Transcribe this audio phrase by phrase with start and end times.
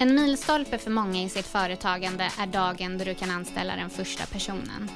[0.00, 4.26] En milstolpe för många i sitt företagande är dagen då du kan anställa den första
[4.26, 4.90] personen.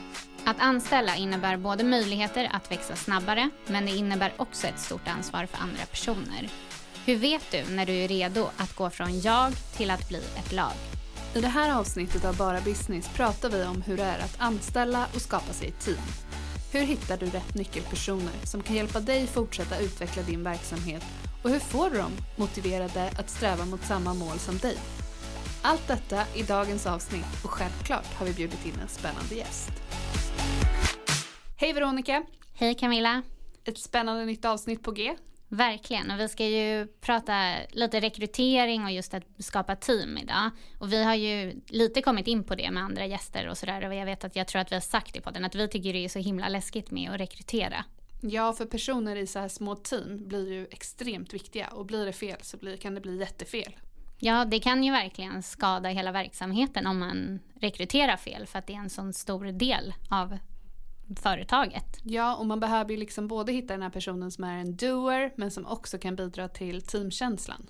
[0.44, 5.46] Att anställa innebär både möjligheter att växa snabbare, men det innebär också ett stort ansvar
[5.46, 6.48] för andra personer.
[7.06, 10.52] Hur vet du när du är redo att gå från jag till att bli ett
[10.52, 10.72] lag?
[11.34, 15.06] I det här avsnittet av Bara Business pratar vi om hur det är att anställa
[15.14, 16.02] och skapa sig ett team.
[16.72, 21.04] Hur hittar du rätt nyckelpersoner som kan hjälpa dig fortsätta utveckla din verksamhet
[21.42, 24.76] och hur får du dem motiverade att sträva mot samma mål som dig?
[25.62, 29.70] Allt detta i dagens avsnitt och självklart har vi bjudit in en spännande gäst.
[31.56, 32.24] Hej Veronica!
[32.54, 33.22] Hej Camilla!
[33.64, 35.14] Ett spännande nytt avsnitt på G.
[35.48, 40.50] Verkligen, och vi ska ju prata lite rekrytering och just att skapa team idag.
[40.78, 43.88] Och vi har ju lite kommit in på det med andra gäster och sådär.
[43.88, 45.68] Och jag vet att jag tror att vi har sagt det på den, att vi
[45.68, 47.84] tycker det är så himla läskigt med att rekrytera.
[48.24, 52.12] Ja, för personer i så här små team blir ju extremt viktiga och blir det
[52.12, 53.76] fel så blir, kan det bli jättefel.
[54.18, 58.72] Ja, det kan ju verkligen skada hela verksamheten om man rekryterar fel för att det
[58.72, 60.38] är en sån stor del av
[61.16, 61.98] företaget.
[62.02, 65.32] Ja, och man behöver ju liksom både hitta den här personen som är en doer
[65.36, 67.66] men som också kan bidra till teamkänslan.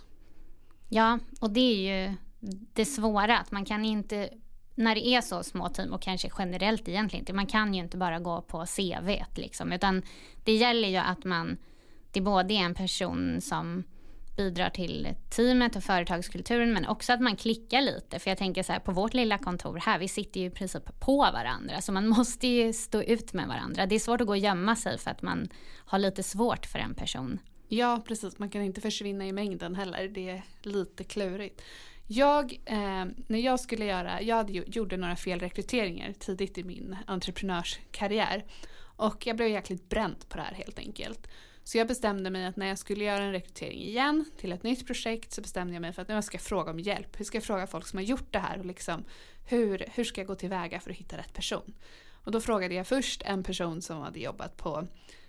[0.88, 2.14] Ja, och det är ju
[2.72, 4.30] det svåra att man kan inte
[4.74, 7.96] när det är så små team och kanske generellt egentligen inte, man kan ju inte
[7.96, 10.02] bara gå på CV liksom, utan
[10.44, 11.56] det gäller ju att man,
[12.12, 13.84] det både är en person som
[14.36, 18.18] bidrar till teamet och företagskulturen men också att man klickar lite.
[18.18, 21.00] För jag tänker så här på vårt lilla kontor här, vi sitter ju i princip
[21.00, 23.86] på varandra så man måste ju stå ut med varandra.
[23.86, 26.78] Det är svårt att gå och gömma sig för att man har lite svårt för
[26.78, 27.38] en person.
[27.68, 30.08] Ja precis, man kan inte försvinna i mängden heller.
[30.08, 31.62] Det är lite klurigt.
[32.14, 38.44] Jag, eh, när jag skulle göra, jag hade, gjorde några felrekryteringar tidigt i min entreprenörskarriär.
[38.96, 41.28] Och jag blev jäkligt bränd på det här helt enkelt.
[41.64, 44.86] Så jag bestämde mig att när jag skulle göra en rekrytering igen till ett nytt
[44.86, 47.20] projekt så bestämde jag mig för att jag ska fråga om hjälp.
[47.20, 49.04] Hur ska jag fråga folk som har gjort det här och liksom
[49.48, 51.74] hur, hur ska jag gå tillväga för att hitta rätt person?
[52.24, 54.86] Och då frågade jag först en person som hade jobbat på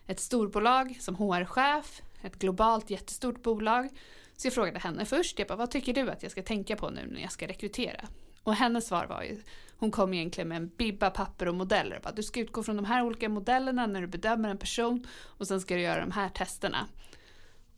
[0.08, 3.90] ett storbolag som HR-chef, ett globalt jättestort bolag.
[4.44, 6.90] Så jag frågade henne först, jag bara, vad tycker du att jag ska tänka på
[6.90, 8.08] nu när jag ska rekrytera?
[8.44, 9.42] Och hennes svar var ju,
[9.78, 12.00] hon kom egentligen med en bibba, papper och modeller.
[12.04, 15.48] Bara, du ska utgå från de här olika modellerna när du bedömer en person och
[15.48, 16.88] sen ska du göra de här testerna.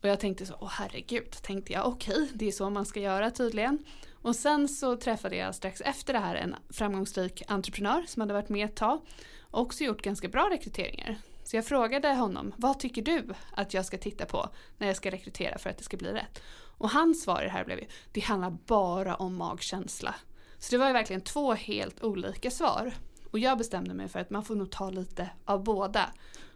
[0.02, 3.00] Och jag tänkte så, åh herregud, tänkte jag, okej, okay, det är så man ska
[3.00, 3.78] göra tydligen.
[4.12, 8.48] Och sen så träffade jag strax efter det här en framgångsrik entreprenör som hade varit
[8.48, 9.00] med ett tag
[9.40, 11.18] och också gjort ganska bra rekryteringar.
[11.46, 14.48] Så jag frågade honom, vad tycker du att jag ska titta på
[14.78, 16.42] när jag ska rekrytera för att det ska bli rätt?
[16.78, 20.14] Och hans svar i det här blev ju, det handlar bara om magkänsla.
[20.58, 22.92] Så det var ju verkligen två helt olika svar.
[23.30, 26.10] Och jag bestämde mig för att man får nog ta lite av båda.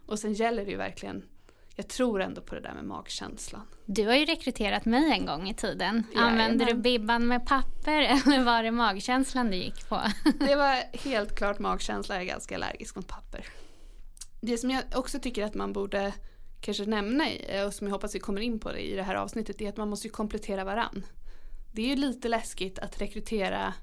[0.07, 1.23] Och sen gäller det ju verkligen
[1.77, 3.63] jag tror ändå på det där med magkänslan.
[3.87, 6.05] Du har ju rekryterat mig en gång i tiden.
[6.17, 10.01] Använde du bibban med papper eller var det magkänslan du gick på?
[10.39, 13.45] Det var helt klart magkänsla, jag är ganska allergisk mot papper.
[14.41, 16.15] Det som jag också tycker att man borde
[16.61, 17.25] kanske nämna
[17.67, 19.77] och som jag hoppas vi kommer in på det i det här avsnittet är att
[19.77, 21.07] man måste ju komplettera varann.
[21.73, 23.75] Det är ju lite läskigt att rekrytera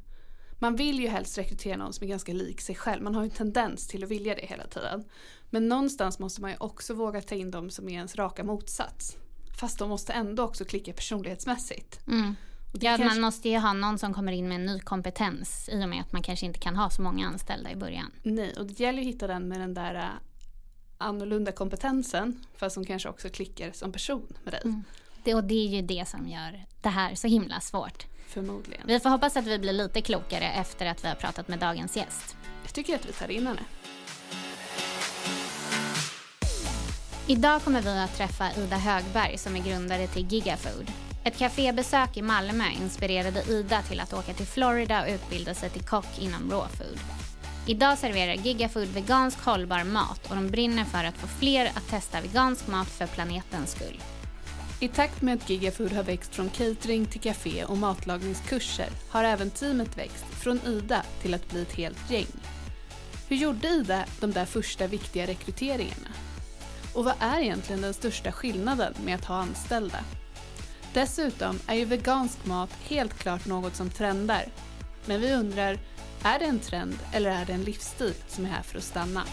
[0.59, 3.04] man vill ju helst rekrytera någon som är ganska lik sig själv.
[3.04, 5.04] Man har ju en tendens till att vilja det hela tiden.
[5.50, 9.18] Men någonstans måste man ju också våga ta in dem som är ens raka motsats.
[9.59, 12.07] Fast de måste ändå också klicka personlighetsmässigt.
[12.07, 12.36] Mm.
[12.74, 15.83] Ja, kanske- man måste ju ha någon som kommer in med en ny kompetens i
[15.83, 18.12] och med att man kanske inte kan ha så många anställda i början.
[18.24, 20.12] Nej, och det gäller ju att hitta den med den där
[20.97, 22.45] annorlunda kompetensen.
[22.55, 24.61] Fast som kanske också klickar som person med dig.
[24.63, 24.83] Mm.
[25.23, 28.05] Det, och det är ju det som gör det här så himla svårt.
[28.27, 28.88] Förmodligen.
[28.88, 31.97] Vi får hoppas att vi blir lite klokare efter att vi har pratat med dagens
[31.97, 32.38] gäst.
[32.63, 33.61] Jag tycker att vi tar in henne.
[37.27, 40.91] Idag kommer vi att träffa Ida Högberg som är grundare till Gigafood.
[41.23, 45.83] Ett kafébesök i Malmö inspirerade Ida till att åka till Florida och utbilda sig till
[45.83, 47.26] kock inom raw food.
[47.69, 52.22] Idag serverar Gigafood vegansk hållbar mat och de brinner för att få fler att testa
[52.22, 54.02] vegansk mat för planetens skull.
[54.80, 59.50] I takt med att Gigafood har växt från catering till café och matlagningskurser har även
[59.50, 62.28] teamet växt från Ida till att bli ett helt gäng.
[63.28, 66.10] Hur gjorde Ida de där första viktiga rekryteringarna?
[66.94, 70.00] Och vad är egentligen den största skillnaden med att ha anställda?
[70.94, 74.46] Dessutom är ju vegansk mat helt klart något som trendar.
[75.06, 75.80] Men vi undrar,
[76.24, 79.24] är det en trend eller är det en livsstil som är här för att stanna?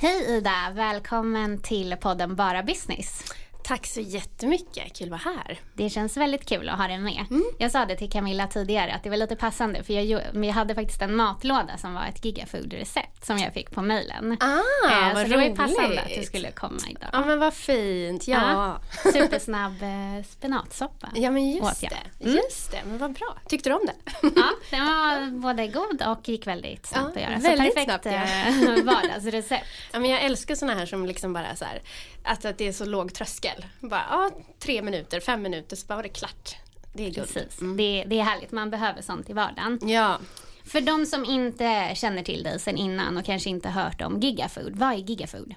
[0.00, 3.24] Hej Ida, välkommen till podden Bara Business.
[3.68, 5.60] Tack så jättemycket, kul att vara här.
[5.74, 7.24] Det känns väldigt kul att ha dig med.
[7.58, 10.74] Jag sa det till Camilla tidigare att det var lite passande för jag, jag hade
[10.74, 14.36] faktiskt en matlåda som var ett gigafood-recept som jag fick på mejlen.
[14.40, 14.58] Ah,
[14.90, 15.56] Eh, vad så det var ju roligt.
[15.58, 17.08] passande att du skulle komma idag.
[17.12, 18.80] Ja men vad fint, ja.
[19.12, 21.08] Supersnabb eh, spenatsoppa.
[21.14, 21.90] Ja men just det,
[22.30, 23.36] just det, men vad bra.
[23.48, 24.28] Tyckte du om det?
[24.36, 27.40] Ja, den var både god och gick väldigt snabbt Ja, att göra.
[27.40, 28.76] väldigt så perfekt snabbt, ja.
[28.76, 29.66] eh, vardagsrecept.
[29.92, 31.82] Ja men jag älskar såna här som liksom bara så här,
[32.24, 33.57] att, att det är så låg tröskel.
[33.80, 36.56] Bara, ja, tre minuter, fem minuter så bara var det klart.
[36.92, 37.34] Det är guld.
[37.34, 37.58] Precis.
[37.60, 39.78] Det, det är härligt, man behöver sånt i vardagen.
[39.82, 40.18] Ja,
[40.64, 44.76] För de som inte känner till dig sen innan och kanske inte hört om Gigafood,
[44.76, 45.54] vad är Gigafood?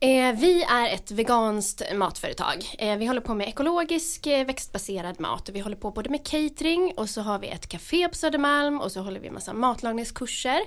[0.00, 2.74] Eh, vi är ett veganskt matföretag.
[2.78, 6.26] Eh, vi håller på med ekologisk eh, växtbaserad mat och vi håller på både med
[6.26, 10.60] catering och så har vi ett café på Södermalm och så håller vi massa matlagningskurser.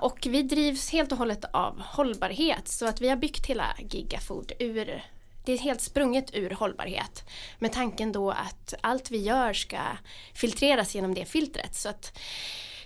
[0.00, 4.52] Och vi drivs helt och hållet av hållbarhet så att vi har byggt hela Gigafood
[4.58, 5.02] ur
[5.48, 7.24] det är helt sprunget ur hållbarhet.
[7.58, 9.78] Med tanken då att allt vi gör ska
[10.34, 11.74] filtreras genom det filtret.
[11.74, 12.18] Så att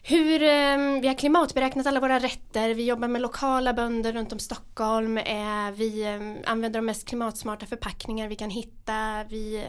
[0.05, 4.39] hur, eh, vi har klimatberäknat alla våra rätter, vi jobbar med lokala bönder runt om
[4.39, 9.65] Stockholm, eh, vi eh, använder de mest klimatsmarta förpackningar vi kan hitta, vi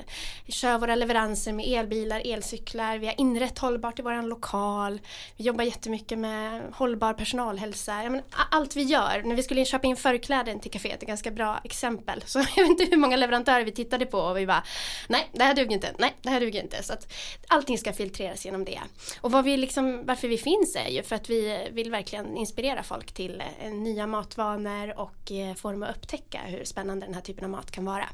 [0.47, 5.01] kör våra leveranser med elbilar, elcyklar, vi har inrett hållbart i våran lokal,
[5.37, 8.03] vi jobbar jättemycket med hållbar personalhälsa.
[8.03, 8.21] Ja, men,
[8.51, 12.21] allt vi gör, när vi skulle köpa in förkläden till kaféet, ett ganska bra exempel,
[12.25, 14.63] så jag vet inte hur många leverantörer vi tittade på och vi bara
[15.07, 16.83] nej det här duger inte, nej det här duger inte.
[16.83, 17.13] Så att
[17.47, 18.79] allting ska filtreras genom det.
[19.21, 22.83] Och vad vi liksom, varför vi finns är ju för att vi vill verkligen inspirera
[22.83, 27.21] folk till eh, nya matvanor och eh, få dem att upptäcka hur spännande den här
[27.21, 28.09] typen av mat kan vara.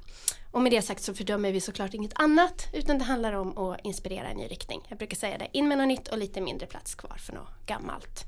[0.52, 3.80] Och med det sagt så fördömer vi såklart inget annat utan det handlar om att
[3.86, 4.82] inspirera en ny riktning.
[4.88, 7.66] Jag brukar säga det, in med något nytt och lite mindre plats kvar för något
[7.66, 8.26] gammalt.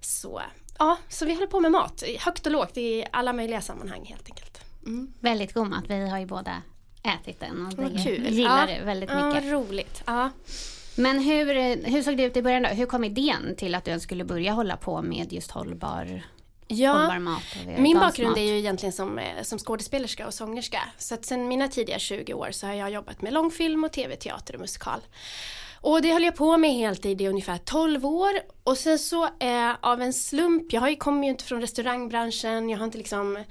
[0.00, 0.42] Så
[0.78, 4.26] ja, så vi håller på med mat, högt och lågt i alla möjliga sammanhang helt
[4.30, 4.60] enkelt.
[4.86, 5.12] Mm.
[5.20, 6.62] Väldigt god mat, vi har ju båda
[7.02, 8.26] ätit den och kul.
[8.28, 8.74] gillar Ja.
[8.78, 9.44] det väldigt Ja, mycket.
[9.44, 10.02] vad roligt.
[10.06, 10.30] Ja.
[10.98, 12.68] Men hur, eh, hur såg det ut i början då?
[12.68, 16.22] Hur kom idén till att du skulle börja hålla på med just hållbar,
[16.92, 17.42] hållbar mat?
[17.76, 20.80] Och Min bakgrund är ju egentligen som, eh, som skådespelerska och sångerska.
[20.98, 24.16] Så att sen mina tidiga 20 år så har jag jobbat med långfilm och tv,
[24.16, 25.00] teater och musikal.
[25.80, 28.30] Och det höll jag på med heltid i ungefär 12 år.
[28.64, 32.84] Och sen så eh, av en slump, jag kommer ju inte från restaurangbranschen, jag har
[32.84, 33.44] inte liksom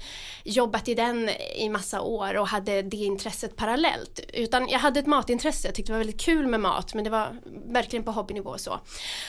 [0.44, 4.20] jobbat i den i massa år och hade det intresset parallellt.
[4.32, 7.10] Utan jag hade ett matintresse, jag tyckte det var väldigt kul med mat men det
[7.10, 8.80] var verkligen på hobbynivå och så.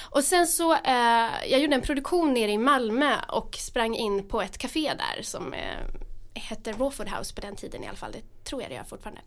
[0.10, 4.42] Och sen så, eh, jag gjorde en produktion nere i Malmö och sprang in på
[4.42, 6.09] ett café där som eh,
[6.40, 8.12] hette Rawford House på den tiden i alla fall.
[8.12, 9.22] Det tror jag det gör fortfarande.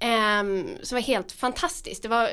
[0.00, 2.02] Um, som var helt fantastiskt.
[2.02, 2.30] Det var eh,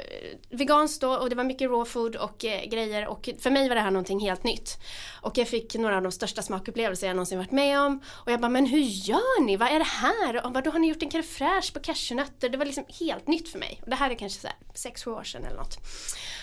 [0.50, 3.76] veganskt då och det var mycket raw food och eh, grejer och för mig var
[3.76, 4.78] det här någonting helt nytt.
[5.22, 8.02] Och jag fick några av de största smakupplevelser jag någonsin varit med om.
[8.08, 9.58] Och jag bara, men hur gör ni?
[9.58, 10.36] Vad är det här?
[10.36, 12.50] Och ah, vadå har ni gjort en crème fraîche på cashewnötter?
[12.50, 13.80] Det var liksom helt nytt för mig.
[13.84, 15.78] Och det här är kanske så här sex, sju år sedan eller något.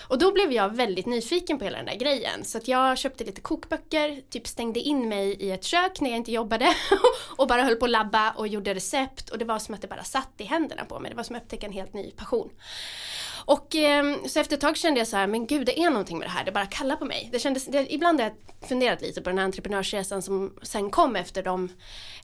[0.08, 2.44] Och då blev jag väldigt nyfiken på hela den där grejen.
[2.44, 6.16] Så att jag köpte lite kokböcker, typ stängde in mig i ett kök när jag
[6.16, 6.74] inte jobbade
[7.36, 9.82] och bara höll höll på att labba och gjorde recept och det var som att
[9.82, 11.10] det bara satt i händerna på mig.
[11.10, 12.50] Det var som att upptäcka en helt ny passion.
[13.46, 16.18] Och eh, så efter ett tag kände jag så här, men gud det är någonting
[16.18, 17.28] med det här, det bara kallar på mig.
[17.32, 21.16] Det kändes, det, ibland har jag funderat lite på den här entreprenörsresan som sen kom
[21.16, 21.68] efter dem,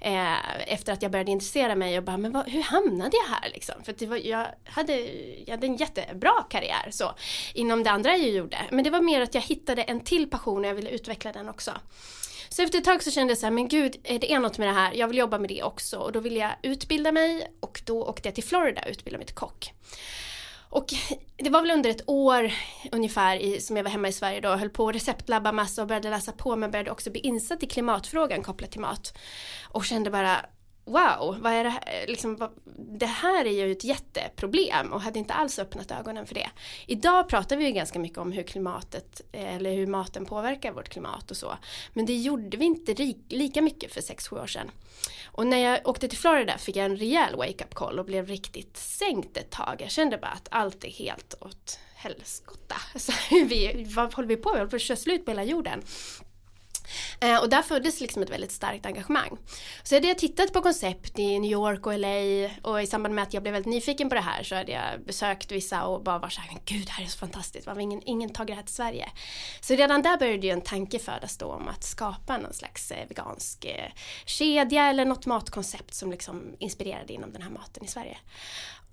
[0.00, 3.50] eh, efter att jag började intressera mig och bara, men vad, hur hamnade jag här
[3.54, 3.74] liksom?
[3.84, 5.00] För det var, jag, hade,
[5.46, 7.14] jag hade en jättebra karriär så,
[7.54, 8.58] inom det andra jag gjorde.
[8.70, 11.48] Men det var mer att jag hittade en till passion och jag ville utveckla den
[11.48, 11.72] också.
[12.52, 14.68] Så efter ett tag så kände jag så här, men gud, det är något med
[14.68, 15.98] det här, jag vill jobba med det också.
[15.98, 19.26] Och då ville jag utbilda mig och då åkte jag till Florida och utbildade mig
[19.26, 19.72] till kock.
[20.68, 20.86] Och
[21.36, 22.52] det var väl under ett år
[22.92, 25.82] ungefär i, som jag var hemma i Sverige då och höll på att receptlabba massa
[25.82, 29.18] och började läsa på men började också bli insatt i klimatfrågan kopplat till mat.
[29.68, 30.46] Och kände bara
[30.92, 31.82] wow, vad är det här?
[31.86, 32.50] Eh, liksom, vad,
[32.98, 36.50] det här är ju ett jätteproblem och hade inte alls öppnat ögonen för det.
[36.86, 40.88] Idag pratar vi ju ganska mycket om hur klimatet eh, eller hur maten påverkar vårt
[40.88, 41.56] klimat och så.
[41.92, 44.70] Men det gjorde vi inte lika mycket för 6-7 år sedan.
[45.26, 48.76] Och när jag åkte till Florida fick jag en rejäl wake-up call och blev riktigt
[48.76, 49.76] sänkt ett tag.
[49.78, 52.76] Jag kände bara att allt är helt åt helskotta.
[53.94, 54.54] vad håller vi på med?
[54.54, 55.82] Vi håller på att köra slut på hela jorden.
[57.20, 59.38] Eh, och där föddes liksom ett väldigt starkt engagemang.
[59.82, 63.22] Så hade jag tittat på koncept i New York och LA och i samband med
[63.22, 66.18] att jag blev väldigt nyfiken på det här så hade jag besökt vissa och bara
[66.18, 68.74] var såhär, gud det här är så fantastiskt, varför ingen, ingen tagit det här till
[68.74, 69.08] Sverige?
[69.60, 73.08] Så redan där började ju en tanke födas då om att skapa någon slags eh,
[73.08, 73.92] vegansk eh,
[74.24, 78.18] kedja eller något matkoncept som liksom inspirerade inom den här maten i Sverige.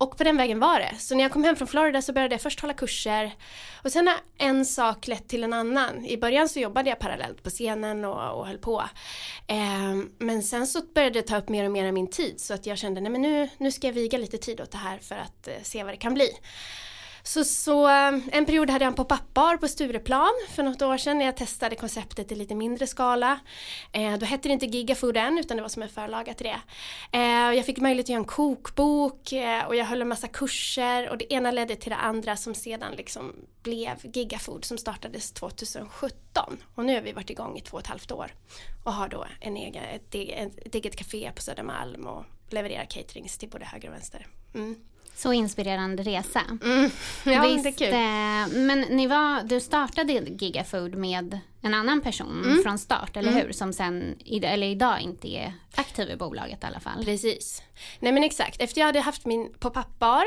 [0.00, 0.94] Och på den vägen var det.
[0.98, 3.34] Så när jag kom hem från Florida så började jag först hålla kurser
[3.84, 6.04] och sen har en sak lett till en annan.
[6.04, 8.84] I början så jobbade jag parallellt på scenen och, och höll på.
[9.46, 12.54] Eh, men sen så började det ta upp mer och mer av min tid så
[12.54, 14.98] att jag kände nej men nu, nu ska jag viga lite tid åt det här
[14.98, 16.30] för att eh, se vad det kan bli.
[17.22, 20.98] Så, så eh, en period hade jag en pop-up bar på Stureplan för något år
[20.98, 23.40] sedan när jag testade konceptet i lite mindre skala.
[23.92, 26.60] Eh, då hette det inte Gigafood än utan det var som en förlaga till det.
[27.18, 31.10] Eh, jag fick möjlighet att göra en kokbok eh, och jag höll en massa kurser
[31.10, 36.56] och det ena ledde till det andra som sedan liksom blev Gigafood som startades 2017
[36.74, 38.34] och nu har vi varit igång i två och ett halvt år
[38.84, 40.14] och har då en egen, ett,
[40.66, 44.26] ett eget café på Södermalm och levererar caterings till både höger och vänster.
[44.54, 44.76] Mm.
[45.22, 46.42] Så inspirerande resa.
[46.62, 46.90] Mm.
[47.24, 47.92] Ja, Visst, det är kul.
[47.92, 52.62] Eh, men ni var, du startade Gigafood med en annan person mm.
[52.62, 53.46] från start, eller mm.
[53.46, 53.52] hur?
[53.52, 57.04] Som sen, eller idag inte är aktiv i bolaget i alla fall.
[57.04, 57.62] Precis.
[57.98, 60.24] Nej men exakt, efter jag hade haft min pop-up bar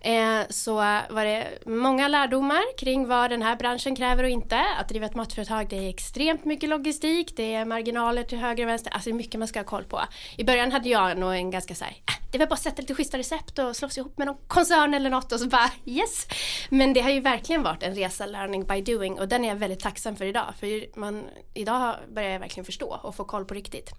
[0.00, 0.74] eh, så
[1.10, 4.60] var det många lärdomar kring vad den här branschen kräver och inte.
[4.80, 8.70] Att driva ett matföretag det är extremt mycket logistik, det är marginaler till höger och
[8.70, 10.00] vänster, alltså det är mycket man ska ha koll på.
[10.36, 12.94] I början hade jag nog en ganska såhär, äh, det var bara att sätta lite
[12.94, 16.26] schyssta recept och slå sig ihop med någon koncern eller något och så bara yes.
[16.68, 19.56] Men det har ju verkligen varit en resa learning by doing och den är jag
[19.56, 20.54] väldigt tacksam för idag.
[20.60, 23.90] För man, idag börjar jag verkligen förstå och få koll på riktigt.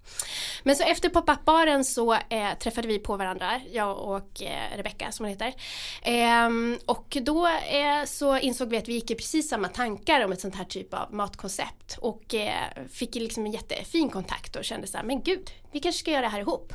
[0.62, 5.24] Men så efter pop-up-baren så eh, träffade vi på varandra, jag och eh, Rebecka som
[5.24, 5.54] hon heter.
[6.02, 6.50] Eh,
[6.86, 10.40] och då eh, så insåg vi att vi gick i precis samma tankar om ett
[10.40, 11.98] sånt här typ av matkoncept.
[12.00, 15.98] Och eh, fick liksom en jättefin kontakt och kände så här, men gud, vi kanske
[15.98, 16.72] ska göra det här ihop.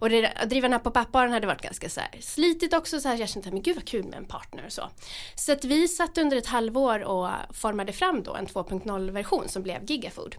[0.00, 3.08] Och det, att driva den här pop-up-baren hade varit ganska så här, slitigt också, så
[3.08, 4.90] här, jag kände men gud vad kul med en partner och så.
[5.34, 9.62] Så att vi satt under ett halvår och formade fram då en 2.0 version som
[9.62, 10.36] blev Gigafood.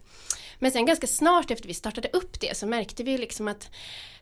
[0.59, 3.69] Men sen ganska snart efter vi startade upp det så märkte vi liksom att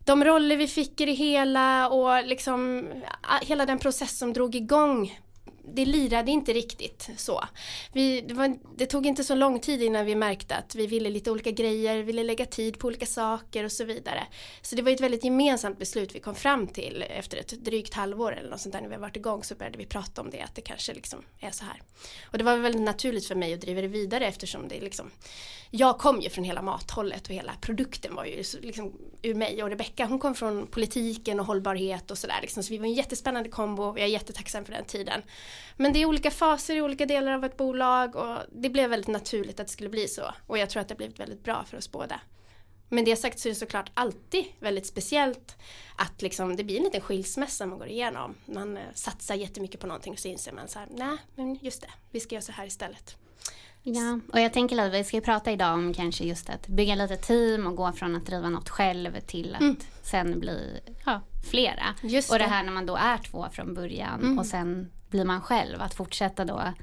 [0.05, 2.87] de roller vi fick i det hela och liksom
[3.41, 5.19] hela den process som drog igång
[5.73, 7.43] det lirade inte riktigt så.
[7.93, 11.09] Vi, det, var, det, tog inte så lång tid innan vi märkte att vi ville
[11.09, 14.27] lite olika grejer, ville lägga tid på olika saker och så vidare.
[14.61, 18.35] Så det var ett väldigt gemensamt beslut vi kom fram till efter ett drygt halvår
[18.37, 20.41] eller något sånt där när vi har varit igång så började vi prata om det
[20.41, 21.81] att det kanske liksom är så här.
[22.31, 25.11] Och det var väldigt naturligt för mig att driva det vidare eftersom det liksom
[25.77, 29.69] jag kom ju från hela mathållet och hela produkten var ju liksom ur mig och
[29.69, 32.63] Rebecka hon kom från politiken och hållbarhet och sådär liksom.
[32.63, 35.21] så vi var en jättespännande kombo jag är jättetacksam för den tiden.
[35.77, 39.07] Men det är olika faser i olika delar av ett bolag och det blev väldigt
[39.07, 40.23] naturligt att det skulle bli så.
[40.47, 42.19] Och jag tror att det har blivit väldigt bra för oss båda.
[42.89, 45.55] Men det sagt så är det såklart alltid väldigt speciellt
[45.95, 48.35] att liksom, det blir en liten skilsmässa man går igenom.
[48.45, 51.81] Man eh, satsar jättemycket på någonting och så inser man så här, nej men just
[51.81, 53.17] det, vi ska göra så här istället.
[53.87, 57.17] Ja, och jag tänker att vi ska prata idag om kanske just att bygga lite
[57.17, 59.77] team och gå från att driva något själv till att mm.
[60.03, 61.21] sen bli ja,
[61.51, 61.95] flera.
[62.03, 62.43] Just och det.
[62.43, 64.39] det här när man då är två från början mm.
[64.39, 66.73] och sen blir man själv, att fortsätta då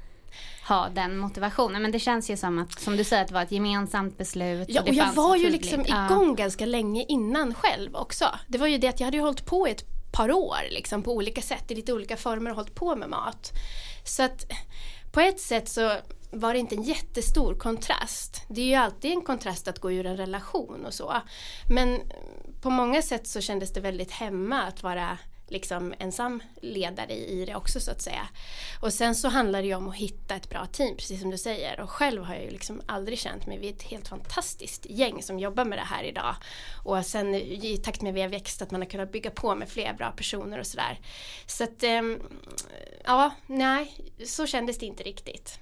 [0.67, 1.81] ha den motivationen.
[1.81, 4.67] Men det känns ju som att, som du säger, att det var ett gemensamt beslut.
[4.69, 6.33] Ja, och, och jag var ju liksom igång ja.
[6.33, 8.25] ganska länge innan själv också.
[8.47, 11.11] Det var ju det att jag hade ju hållit på ett par år liksom på
[11.11, 13.51] olika sätt i lite olika former och hållit på med mat.
[14.05, 14.45] Så att
[15.11, 15.97] på ett sätt så
[16.31, 18.41] var det inte en jättestor kontrast.
[18.49, 21.21] Det är ju alltid en kontrast att gå ur en relation och så.
[21.69, 21.99] Men
[22.61, 27.55] på många sätt så kändes det väldigt hemma att vara liksom ensam ledare i det
[27.55, 28.27] också så att säga.
[28.81, 31.37] Och sen så handlar det ju om att hitta ett bra team precis som du
[31.37, 34.85] säger och själv har jag ju liksom aldrig känt mig, vi är ett helt fantastiskt
[34.89, 36.35] gäng som jobbar med det här idag.
[36.83, 39.55] Och sen i takt med att vi har växt att man har kunnat bygga på
[39.55, 40.99] med fler bra personer och sådär.
[41.45, 42.21] Så att ehm,
[43.03, 43.93] ja, nej,
[44.25, 45.59] så kändes det inte riktigt.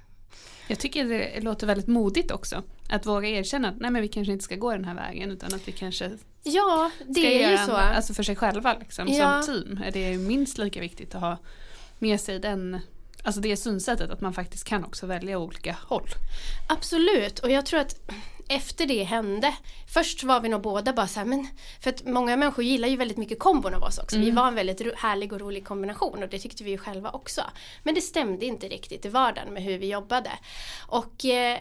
[0.68, 2.64] Jag tycker det låter väldigt modigt också.
[2.90, 5.54] Att våga erkänna att nej men vi kanske inte ska gå den här vägen utan
[5.54, 6.12] att vi kanske
[6.44, 7.78] Ja, det är ju så.
[7.78, 9.42] En, alltså för sig själva liksom, ja.
[9.42, 11.38] som team är det minst lika viktigt att ha
[12.00, 12.80] med sig den
[13.24, 16.10] Alltså det synsättet att man faktiskt kan också välja olika håll.
[16.70, 17.96] Absolut och jag tror att
[18.52, 19.54] efter det hände,
[19.88, 21.48] först var vi nog båda bara så här, men
[21.80, 24.16] för att många människor gillar ju väldigt mycket kombon av oss också.
[24.16, 24.26] Mm.
[24.26, 27.42] Vi var en väldigt härlig och rolig kombination och det tyckte vi ju själva också.
[27.84, 30.32] Men det stämde inte riktigt i vardagen med hur vi jobbade.
[30.88, 31.60] Och eh,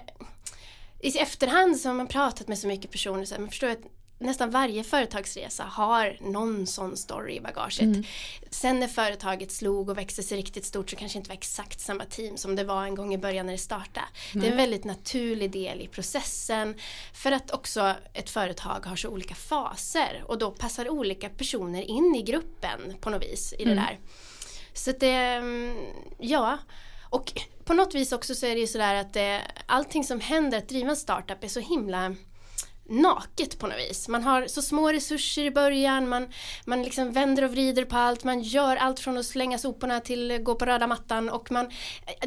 [1.01, 4.00] i efterhand så har man pratat med så mycket personer så här, man förstår att
[4.21, 7.81] nästan varje företagsresa har någon sån story i bagaget.
[7.81, 8.05] Mm.
[8.51, 11.81] Sen när företaget slog och växte sig riktigt stort så kanske det inte var exakt
[11.81, 14.07] samma team som det var en gång i början när det startade.
[14.35, 14.43] Mm.
[14.43, 16.75] Det är en väldigt naturlig del i processen
[17.15, 22.15] för att också ett företag har så olika faser och då passar olika personer in
[22.15, 23.85] i gruppen på något vis i det mm.
[23.85, 23.99] där.
[24.73, 25.77] Så det, mm,
[26.19, 26.59] ja.
[27.11, 27.33] Och
[27.65, 30.69] på något vis också så är det ju sådär att det, allting som händer att
[30.69, 32.15] driva en startup är så himla
[32.91, 34.09] naket på något vis.
[34.09, 36.29] Man har så små resurser i början, man,
[36.65, 40.39] man liksom vänder och vrider på allt, man gör allt från att slänga soporna till
[40.43, 41.71] gå på röda mattan och man,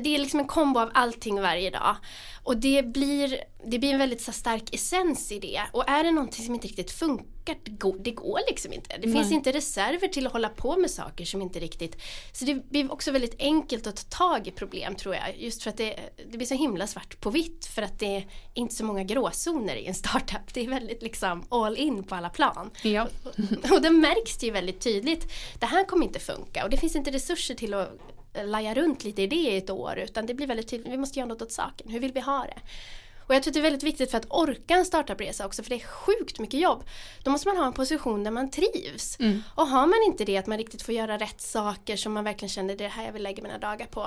[0.01, 1.95] det är liksom en kombo av allting varje dag.
[2.43, 5.61] Och det blir, det blir en väldigt så stark essens i det.
[5.71, 8.97] Och är det någonting som inte riktigt funkar, det går, det går liksom inte.
[8.97, 9.13] Det Nej.
[9.13, 12.01] finns inte reserver till att hålla på med saker som inte riktigt...
[12.31, 15.37] Så det blir också väldigt enkelt att ta tag i problem tror jag.
[15.37, 15.99] Just för att det,
[16.31, 17.65] det blir så himla svart på vitt.
[17.65, 20.53] För att det är inte så många gråzoner i en startup.
[20.53, 22.71] Det är väldigt liksom all in på alla plan.
[22.83, 23.07] Ja.
[23.71, 25.31] och det märks det ju väldigt tydligt.
[25.59, 27.89] Det här kommer inte funka och det finns inte resurser till att
[28.45, 31.19] laja runt lite i det i ett år utan det blir väldigt tydligt, vi måste
[31.19, 32.61] göra något åt saken, hur vill vi ha det?
[33.27, 35.69] Och jag tror att det är väldigt viktigt för att orka en startupresa också för
[35.69, 36.83] det är sjukt mycket jobb.
[37.23, 39.19] Då måste man ha en position där man trivs.
[39.19, 39.43] Mm.
[39.55, 42.49] Och har man inte det att man riktigt får göra rätt saker som man verkligen
[42.49, 44.01] känner det är det här jag vill lägga mina dagar på.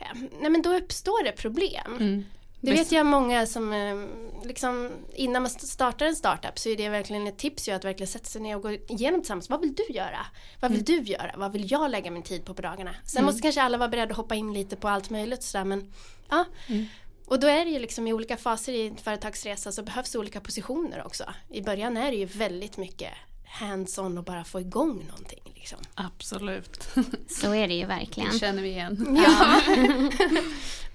[0.00, 0.06] Eh,
[0.40, 1.96] nej men då uppstår det problem.
[2.00, 2.24] Mm.
[2.64, 3.96] Det vet jag många som, eh,
[4.44, 8.08] liksom, innan man startar en startup så är det verkligen ett tips ju att verkligen
[8.08, 9.50] sätta sig ner och gå igenom tillsammans.
[9.50, 10.26] Vad vill du göra?
[10.60, 11.04] Vad vill mm.
[11.04, 11.34] du göra?
[11.36, 12.94] Vad vill jag lägga min tid på på dagarna?
[13.04, 13.26] Sen mm.
[13.26, 15.92] måste kanske alla vara beredda att hoppa in lite på allt möjligt sådär men
[16.28, 16.44] ja.
[16.66, 16.86] Mm.
[17.26, 20.40] Och då är det ju liksom i olika faser i en företagsresa så behövs olika
[20.40, 21.24] positioner också.
[21.50, 23.12] I början är det ju väldigt mycket
[23.60, 25.40] hands-on och bara få igång någonting.
[25.54, 25.78] Liksom.
[25.94, 26.88] Absolut.
[27.28, 28.32] Så är det ju verkligen.
[28.32, 29.18] Det känner vi igen.
[29.26, 29.60] Ja.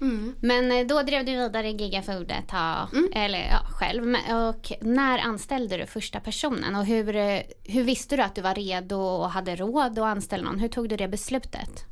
[0.00, 0.34] mm.
[0.40, 3.12] Men eh, då drev du vidare Gigafood ett tag, mm.
[3.14, 4.16] eller ja, själv.
[4.48, 8.54] Och när anställde du första personen och hur, eh, hur visste du att du var
[8.54, 10.58] redo och hade råd att anställa någon?
[10.58, 11.84] Hur tog du det beslutet?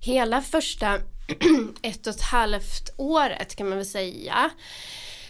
[0.00, 0.98] Hela första
[1.82, 4.50] ett och ett halvt året kan man väl säga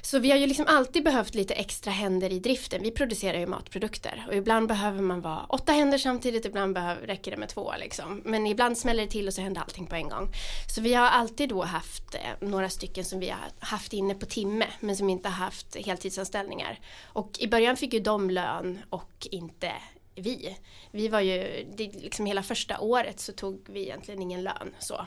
[0.05, 2.83] så vi har ju liksom alltid behövt lite extra händer i driften.
[2.83, 7.31] Vi producerar ju matprodukter och ibland behöver man vara åtta händer samtidigt, ibland behöver, räcker
[7.31, 8.23] det med två liksom.
[8.25, 10.29] Men ibland smäller det till och så händer allting på en gång.
[10.75, 14.27] Så vi har alltid då haft eh, några stycken som vi har haft inne på
[14.27, 16.81] timme men som inte har haft heltidsanställningar.
[17.05, 19.73] Och i början fick ju de lön och inte
[20.15, 20.57] vi.
[20.91, 24.75] Vi var ju, det, liksom hela första året så tog vi egentligen ingen lön.
[24.79, 25.07] Så,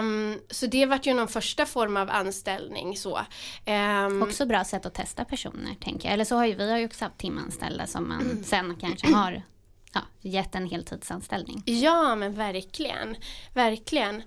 [0.00, 2.96] um, så det var ju någon första form av anställning.
[2.96, 3.20] Så.
[3.66, 6.14] Um, också bra sätt att testa personer tänker jag.
[6.14, 8.44] Eller så har ju vi har ju också haft timanställda som man mm.
[8.44, 9.42] sen kanske har
[9.92, 11.62] ja, gett en heltidsanställning.
[11.66, 13.16] Ja men verkligen,
[13.54, 14.22] verkligen.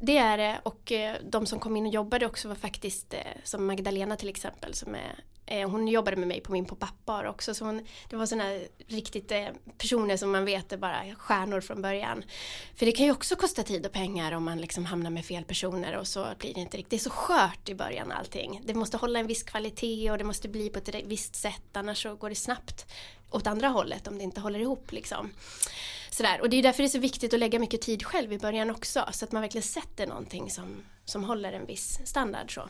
[0.00, 3.20] Det är det och eh, de som kom in och jobbade också var faktiskt eh,
[3.44, 7.54] som Magdalena till exempel som är Eh, hon jobbade med mig på min pop-up-bar också
[7.54, 9.46] så hon, det var sådana riktigt eh,
[9.78, 12.24] personer som man vet är bara stjärnor från början.
[12.76, 15.44] För det kan ju också kosta tid och pengar om man liksom hamnar med fel
[15.44, 18.60] personer och så blir det inte riktigt, det är så skört i början allting.
[18.64, 22.02] Det måste hålla en viss kvalitet och det måste bli på ett visst sätt annars
[22.02, 22.86] så går det snabbt
[23.30, 25.30] åt andra hållet om det inte håller ihop liksom.
[26.10, 26.40] Sådär.
[26.40, 28.70] Och det är därför det är så viktigt att lägga mycket tid själv i början
[28.70, 32.54] också så att man verkligen sätter någonting som, som håller en viss standard.
[32.54, 32.60] Så.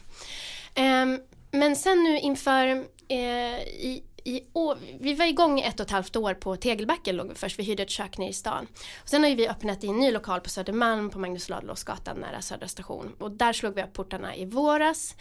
[0.80, 2.66] Um, men sen nu inför
[3.08, 7.28] eh, i, i år, vi var igång ett och ett halvt år på Tegelbacken låg
[7.28, 8.66] vi först, vi hyrde ett kök nere i stan.
[9.02, 12.42] Och sen har vi öppnat i en ny lokal på Södermalm på Magnus Ladulåsgatan nära
[12.42, 13.14] Södra station.
[13.18, 15.14] Och där slog vi upp portarna i våras.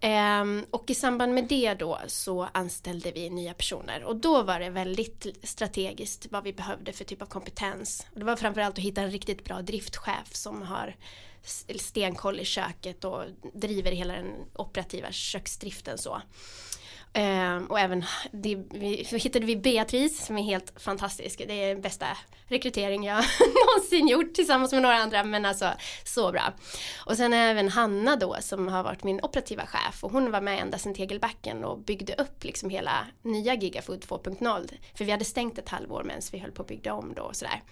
[0.00, 4.04] Ehm, och i samband med det då så anställde vi nya personer.
[4.04, 8.06] Och då var det väldigt strategiskt vad vi behövde för typ av kompetens.
[8.12, 10.96] Och det var framförallt att hitta en riktigt bra driftchef som har
[11.78, 13.24] stenkoll i köket och
[13.54, 16.22] driver hela den operativa köksdriften så.
[17.12, 21.42] Eh, och även det, vi, så hittade vi Beatrice som är helt fantastisk.
[21.46, 22.06] Det är den bästa
[22.46, 23.16] rekrytering jag
[23.66, 25.70] någonsin gjort tillsammans med några andra men alltså
[26.04, 26.52] så bra.
[27.06, 30.58] Och sen även Hanna då som har varit min operativa chef och hon var med
[30.58, 34.70] ända sedan Tegelbacken och byggde upp liksom hela nya Gigafood 2.0.
[34.94, 37.36] För vi hade stängt ett halvår medan vi höll på att bygga om då och
[37.36, 37.62] sådär.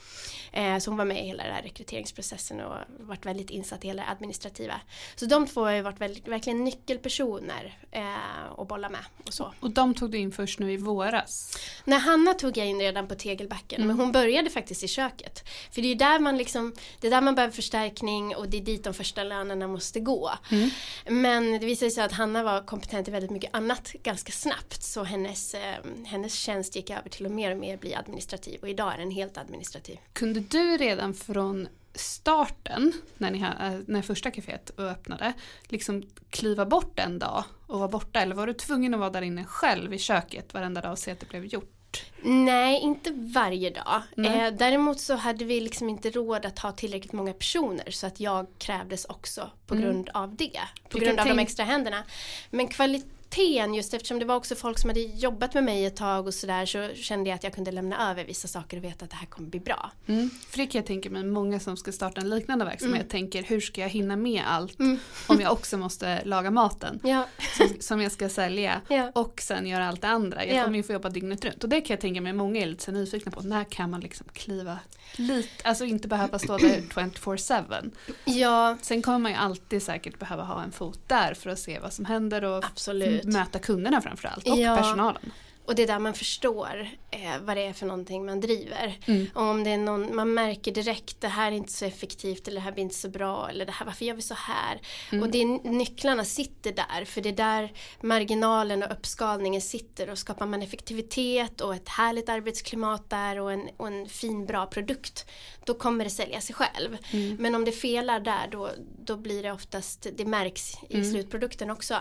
[0.53, 3.87] Eh, så hon var med i hela den här rekryteringsprocessen och varit väldigt insatt i
[3.87, 4.81] hela det administrativa.
[5.17, 9.55] Så de två har ju varit väldigt, verkligen nyckelpersoner eh, att bolla med och så.
[9.61, 11.59] Och de tog du in först nu i våras?
[11.85, 13.87] Nej, Hanna tog jag in redan på Tegelbacken mm.
[13.89, 15.49] men hon började faktiskt i köket.
[15.71, 18.63] För det är där man liksom, det är där man behöver förstärkning och det är
[18.63, 20.31] dit de första lönerna måste gå.
[20.51, 20.71] Mm.
[21.07, 25.05] Men det visade sig att Hanna var kompetent i väldigt mycket annat ganska snabbt så
[25.05, 28.95] hennes, eh, hennes tjänst gick över till att mer och mer bli administrativ och idag
[28.95, 29.99] är den helt administrativ.
[30.13, 31.69] Kunde du redan från
[32.01, 35.33] starten, när, ni, eh, när första kaféet öppnade,
[35.69, 38.21] liksom kliva bort en dag och vara borta?
[38.21, 41.11] Eller var du tvungen att vara där inne själv i köket varenda dag och se
[41.11, 41.75] att det blev gjort?
[42.23, 44.03] Nej, inte varje dag.
[44.17, 48.21] Eh, däremot så hade vi liksom inte råd att ha tillräckligt många personer så att
[48.21, 49.85] jag krävdes också på mm.
[49.87, 50.61] grund av det.
[50.89, 52.05] På grund av de extra händerna.
[52.51, 55.97] Men kvalitet kvaliteten just eftersom det var också folk som hade jobbat med mig ett
[55.97, 59.05] tag och sådär så kände jag att jag kunde lämna över vissa saker och veta
[59.05, 59.91] att det här kommer bli bra.
[60.07, 60.31] Mm.
[60.51, 63.09] För det kan jag tänka mig, många som ska starta en liknande verksamhet mm.
[63.09, 64.99] tänker hur ska jag hinna med allt mm.
[65.27, 67.25] om jag också måste laga maten ja.
[67.57, 69.11] som, som, jag ska sälja ja.
[69.15, 70.47] och sen göra allt det andra.
[70.47, 72.67] Jag kommer ju få jobba dygnet runt och det kan jag tänka mig många är
[72.67, 73.41] lite nyfikna på.
[73.41, 74.79] När kan man liksom kliva
[75.17, 77.91] lite, alltså inte behöva stå där 24-7.
[78.25, 78.77] Ja.
[78.83, 81.93] Sen kommer man ju alltid säkert behöva ha en fot där för att se vad
[81.93, 83.18] som händer och Absolut.
[83.25, 84.77] Möta kunderna framförallt och ja.
[84.77, 85.23] personalen.
[85.69, 88.99] Och det är där man förstår eh, vad det är för någonting man driver.
[89.07, 89.27] Mm.
[89.35, 92.65] Om det är någon, man märker direkt det här är inte så effektivt eller det
[92.65, 94.81] här blir inte så bra eller det här, varför gör vi så här?
[95.13, 95.23] Mm.
[95.23, 100.47] Och det nycklarna sitter där för det är där marginalen och uppskalningen sitter och skapar
[100.47, 105.27] man effektivitet och ett härligt arbetsklimat där och en, och en fin bra produkt
[105.65, 106.97] då kommer det sälja sig själv.
[107.13, 107.37] Mm.
[107.41, 108.71] Men om det felar där då,
[109.05, 111.11] då blir det oftast, det märks i mm.
[111.11, 111.95] slutprodukten också.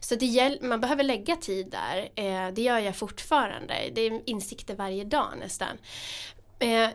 [0.00, 3.07] Så det man behöver lägga tid där, eh, det gör jag fortfarande.
[3.92, 5.78] Det är insikter varje dag nästan.
[6.58, 6.88] Eh,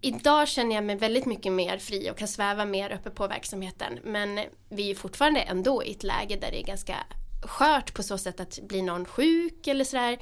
[0.00, 3.98] idag känner jag mig väldigt mycket mer fri och kan sväva mer uppe på verksamheten.
[4.04, 6.96] Men vi är fortfarande ändå i ett läge där det är ganska
[7.42, 10.18] skört på så sätt att blir någon sjuk eller sådär.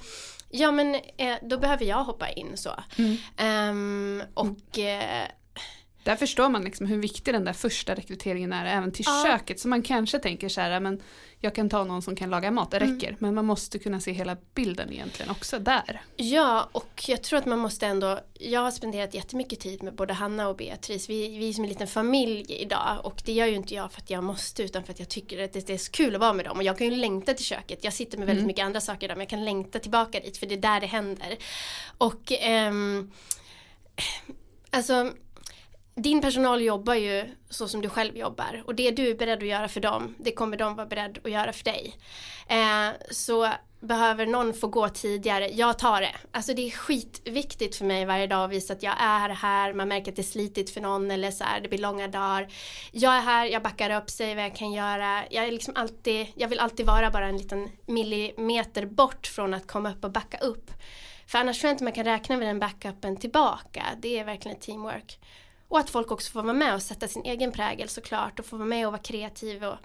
[0.50, 2.70] Ja men eh, då behöver jag hoppa in så.
[2.98, 3.70] Mm.
[3.70, 5.28] Um, och eh,
[6.04, 9.24] där förstår man liksom hur viktig den där första rekryteringen är även till ja.
[9.26, 9.60] köket.
[9.60, 11.02] Så man kanske tänker så här, men
[11.40, 12.94] jag kan ta någon som kan laga mat, det mm.
[12.94, 13.08] räcker.
[13.08, 13.18] Mm.
[13.20, 16.02] Men man måste kunna se hela bilden egentligen också där.
[16.16, 20.12] Ja, och jag tror att man måste ändå, jag har spenderat jättemycket tid med både
[20.12, 21.08] Hanna och Beatrice.
[21.08, 24.00] Vi, vi är som en liten familj idag och det gör ju inte jag för
[24.00, 26.32] att jag måste utan för att jag tycker att det, är så kul att vara
[26.32, 26.56] med dem.
[26.56, 27.84] Och jag kan ju längta till köket.
[27.84, 28.46] Jag sitter med väldigt mm.
[28.46, 30.86] mycket andra saker där men jag kan längta tillbaka dit för det är där det
[30.86, 31.36] händer.
[31.98, 33.10] Och ehm,
[34.70, 35.12] alltså
[35.94, 39.48] din personal jobbar ju så som du själv jobbar och det du är beredd att
[39.48, 41.96] göra för dem det kommer de vara beredd att göra för dig.
[42.48, 43.48] Eh, så
[43.80, 46.14] behöver någon få gå tidigare, jag tar det.
[46.30, 49.88] Alltså det är skitviktigt för mig varje dag att visa att jag är här, man
[49.88, 52.48] märker att det är slitigt för någon eller så här, det blir långa dagar.
[52.92, 55.22] Jag är här, jag backar upp, säger vad jag kan göra.
[55.30, 59.66] Jag är liksom alltid, jag vill alltid vara bara en liten millimeter bort från att
[59.66, 60.70] komma upp och backa upp.
[61.26, 63.84] För annars tror jag inte man kan räkna med den backupen tillbaka.
[63.98, 65.18] Det är verkligen teamwork.
[65.74, 68.56] Och att folk också får vara med och sätta sin egen prägel såklart och få
[68.56, 69.76] vara med och vara kreativ och,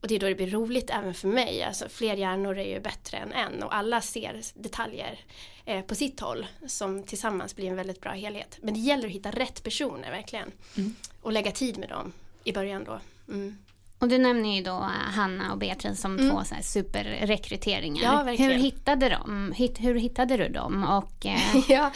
[0.00, 1.62] och det är då det blir roligt även för mig.
[1.62, 5.18] Alltså, fler hjärnor är ju bättre än en och alla ser detaljer
[5.64, 8.58] eh, på sitt håll som tillsammans blir en väldigt bra helhet.
[8.62, 10.52] Men det gäller att hitta rätt personer verkligen.
[10.76, 10.94] Mm.
[11.20, 12.12] Och lägga tid med dem
[12.44, 13.00] i början då.
[13.28, 13.58] Mm.
[13.98, 16.30] Och du nämner ju då eh, Hanna och Beatrice som Mm.
[16.30, 18.02] två så här superrekryteringar.
[18.02, 18.50] Ja, verkligen.
[18.50, 19.54] hur hittade de?
[19.78, 20.84] Hur hittade du dem?
[20.84, 21.92] Och eh, ja.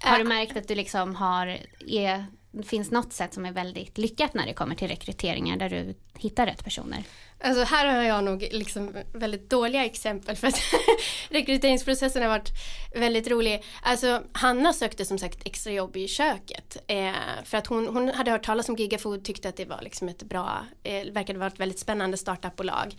[0.00, 2.26] har du märkt att du liksom har, är,
[2.58, 5.94] det finns något sätt som är väldigt lyckat när det kommer till rekryteringar där du
[6.18, 7.04] hittar rätt personer?
[7.40, 10.60] Alltså här har jag nog liksom väldigt dåliga exempel för att
[11.28, 12.50] rekryteringsprocessen har varit
[12.94, 13.64] väldigt rolig.
[13.82, 17.12] Alltså Hanna sökte som sagt extra jobb i köket eh,
[17.44, 20.22] för att hon, hon hade hört talas om Gigafood, tyckte att det var liksom ett
[20.22, 22.94] bra, eh, verkade vara ett väldigt spännande startupbolag.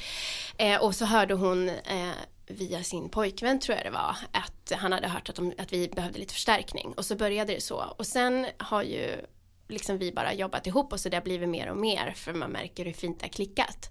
[0.57, 2.11] Eh, och så hörde hon eh,
[2.49, 5.87] via sin pojkvän tror jag det var att han hade hört att, de, att vi
[5.87, 9.25] behövde lite förstärkning och så började det så och sen har ju
[9.69, 12.51] liksom vi bara jobbat ihop och så det har blivit mer och mer för man
[12.51, 13.89] märker hur fint det har klickat.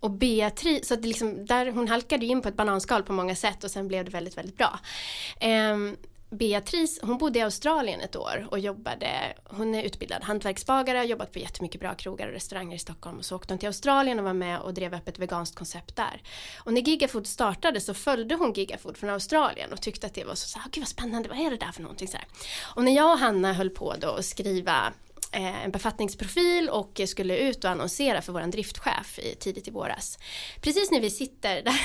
[0.00, 3.12] Och Beatrice, så att det liksom, där, hon halkade ju in på ett bananskal på
[3.12, 4.78] många sätt och sen blev det väldigt, väldigt bra.
[5.40, 5.96] Ehm,
[6.34, 9.08] Beatrice, hon bodde i Australien ett år och jobbade,
[9.44, 13.24] hon är utbildad hantverksbagare, har jobbat på jättemycket bra krogar och restauranger i Stockholm och
[13.24, 16.22] så åkte hon till Australien och var med och drev upp ett veganskt koncept där.
[16.58, 20.34] Och när Gigafood startade så följde hon Gigafood från Australien och tyckte att det var
[20.34, 22.26] så, så här, gud vad spännande, vad är det där för någonting så här.
[22.74, 24.92] Och när jag och Hanna höll på då att skriva
[25.34, 30.18] en befattningsprofil och skulle ut och annonsera för våran driftchef i, tidigt i våras.
[30.60, 31.80] Precis när vi sitter där,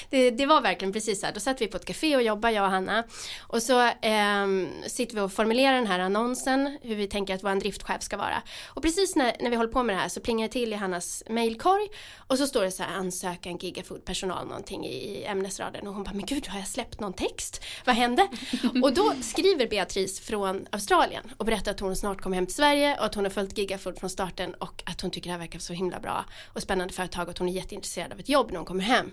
[0.10, 2.54] det, det, var verkligen precis så här, då satt vi på ett café och jobbade
[2.54, 3.04] jag och Hanna
[3.40, 7.58] och så ehm, sitter vi och formulerar den här annonsen, hur vi tänker att våran
[7.58, 8.42] driftchef ska vara.
[8.66, 10.76] Och precis när, när vi håller på med det här så plingar det till i
[10.76, 15.88] Hannas mailkorg och så står det så här ansökan gigafood personal någonting i, i ämnesraden
[15.88, 17.64] och hon bara men gud har jag släppt någon text?
[17.84, 18.28] Vad hände?
[18.82, 22.96] och då skriver Beatrice från Australien och berättar att hon snart kommer hem till Sverige
[22.98, 25.58] och att hon har följt Gigafood från starten och att hon tycker det här verkar
[25.58, 28.56] så himla bra och spännande företag och att hon är jätteintresserad av ett jobb när
[28.56, 29.10] hon kommer hem.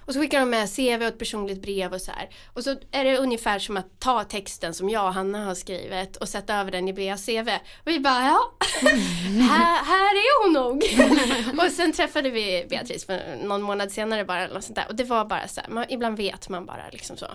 [0.00, 2.30] Och så skickar de med CV och ett personligt brev och så här.
[2.54, 6.16] Och så är det ungefär som att ta texten som jag och Hanna har skrivit
[6.16, 7.48] och sätta över den i Beas CV.
[7.80, 8.52] Och vi bara ja,
[9.50, 10.84] här, här är hon nog.
[11.64, 14.86] och sen träffade vi Beatrice för någon månad senare bara eller något sånt där.
[14.88, 17.26] Och det var bara så här, man, ibland vet man bara liksom så.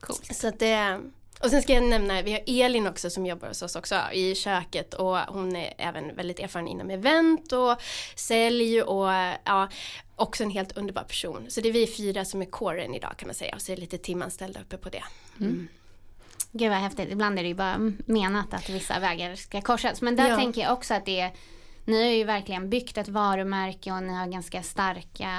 [0.00, 0.36] Coolt.
[0.36, 1.00] Så att det,
[1.40, 4.34] och sen ska jag nämna, vi har Elin också som jobbar hos oss också i
[4.34, 7.76] köket och hon är även väldigt erfaren inom event och
[8.16, 9.08] sälj och
[9.44, 9.68] ja,
[10.16, 11.46] också en helt underbar person.
[11.48, 13.76] Så det är vi fyra som är coren idag kan man säga och så är
[13.76, 15.02] det lite timanställda uppe på det.
[16.52, 17.08] Gud vad häftigt.
[17.12, 20.00] Ibland är det ju bara menat att vissa vägar ska korsas.
[20.02, 20.36] Men där Ja.
[20.36, 21.32] tänker jag också att det är
[21.88, 25.30] ni har ju verkligen byggt ett varumärke och ni har ganska starka,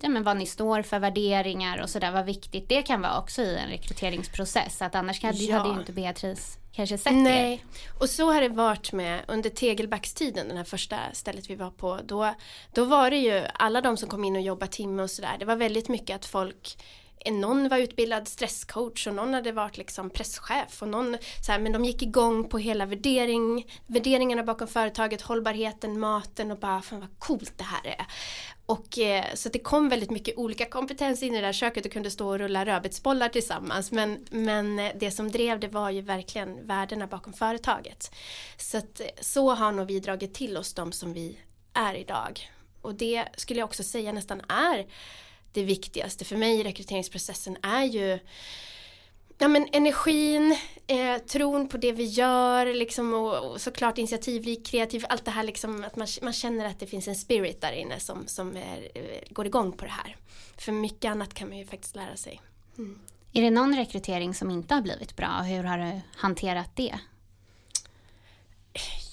[0.00, 3.42] ja men vad ni står för, värderingar och sådär, vad viktigt det kan vara också
[3.42, 4.82] i en rekryteringsprocess.
[4.82, 5.58] Att annars hade, Ja.
[5.58, 7.16] hade ju inte Beatrice kanske sett er.
[7.16, 7.64] Nej,
[8.00, 12.00] och så har det varit med under Tegelbackstiden, den här första stället vi var på.
[12.04, 12.34] Då,
[12.74, 15.36] då var det ju alla de som kom in och jobbade timme och sådär.
[15.38, 16.78] Det var väldigt mycket att folk
[17.30, 21.72] någon var utbildad stresscoach och någon hade varit liksom presschef och någon så här, men
[21.72, 27.18] de gick igång på hela värdering, värderingarna bakom företaget, hållbarheten, maten och bara fan vad
[27.18, 28.06] coolt det här är.
[28.66, 31.92] Och eh, så det kom väldigt mycket olika kompetens in i det där köket och
[31.92, 33.92] kunde stå och rulla rödbetsbollar tillsammans.
[33.92, 38.14] Men, men eh, det som drev det var ju verkligen värdena bakom företaget.
[38.56, 41.38] Så att eh, så har nog vi dragit till oss de som vi
[41.72, 42.50] är idag.
[42.80, 44.86] Och det skulle jag också säga nästan är
[45.56, 48.18] det viktigaste för mig i rekryteringsprocessen är ju
[49.38, 55.04] Ja men energin, eh, tron på det vi gör liksom, och, och såklart initiativrik, kreativ,
[55.08, 58.00] allt det här liksom att man, man känner att det finns en spirit där inne
[58.00, 60.16] som, som är, eh, går igång på det här.
[60.56, 62.40] För mycket annat kan man ju faktiskt lära sig.
[63.32, 65.42] Är det någon rekrytering som inte har blivit bra?
[65.42, 66.98] Hur har du hanterat det?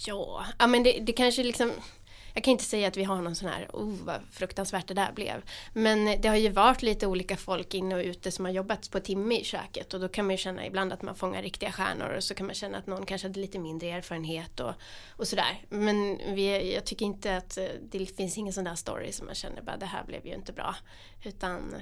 [0.05, 1.71] Ja, ja men det, det kanske liksom
[2.33, 5.11] jag kan inte säga att vi har någon sån här, oh vad fruktansvärt det där
[5.11, 5.43] blev.
[5.73, 8.99] Men det har ju varit lite olika folk inne och ute som har jobbat på
[8.99, 12.09] timme i köket och då kan man ju känna ibland att man fångar riktiga stjärnor
[12.09, 14.73] och så kan man känna att någon kanske hade lite mindre erfarenhet och,
[15.09, 15.65] och sådär.
[15.69, 19.35] Men vi, jag tycker inte att eh, det finns ingen sån där story som man
[19.35, 20.75] känner bara det här blev ju inte bra.
[21.23, 21.75] Utan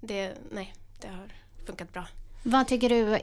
[0.00, 1.32] det, nej, det har
[1.66, 2.06] funkat bra.
[2.42, 3.18] Vad tycker du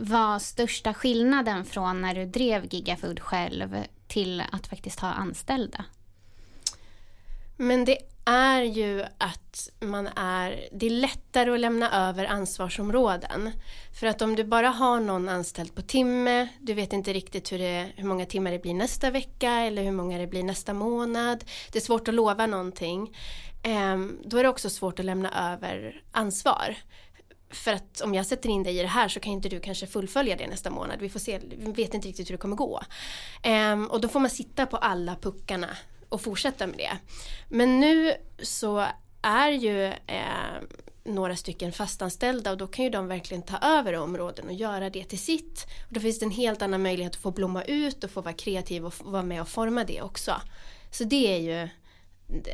[0.00, 3.76] var största skillnaden från när du drev Gigafood själv
[4.08, 5.84] till att faktiskt ha anställda?
[7.60, 13.50] Men det är ju att man är, det är lättare att lämna över ansvarsområden.
[14.00, 17.58] För att om du bara har någon anställd på timme, du vet inte riktigt hur,
[17.58, 21.44] det, hur många timmar det blir nästa vecka eller hur många det blir nästa månad.
[21.72, 23.16] Det är svårt att lova någonting.
[23.62, 26.76] Ehm, då är det också svårt att lämna över ansvar.
[27.50, 29.86] För att om jag sätter in dig i det här så kan inte du kanske
[29.86, 31.00] fullfölja det nästa månad.
[31.00, 32.82] Vi får se, vi vet inte riktigt hur det kommer gå.
[33.42, 35.68] Ehm, och då får man sitta på alla puckarna
[36.10, 36.98] och fortsätta med det.
[37.48, 38.86] Men nu så
[39.22, 40.60] är ju eh,
[41.04, 45.04] några stycken fastanställda och då kan ju de verkligen ta över områden och göra det
[45.04, 45.66] till sitt.
[45.88, 48.34] Och då finns det en helt annan möjlighet att få blomma ut och få vara
[48.34, 50.40] kreativ och vara med och forma det också.
[50.90, 51.68] Så det är ju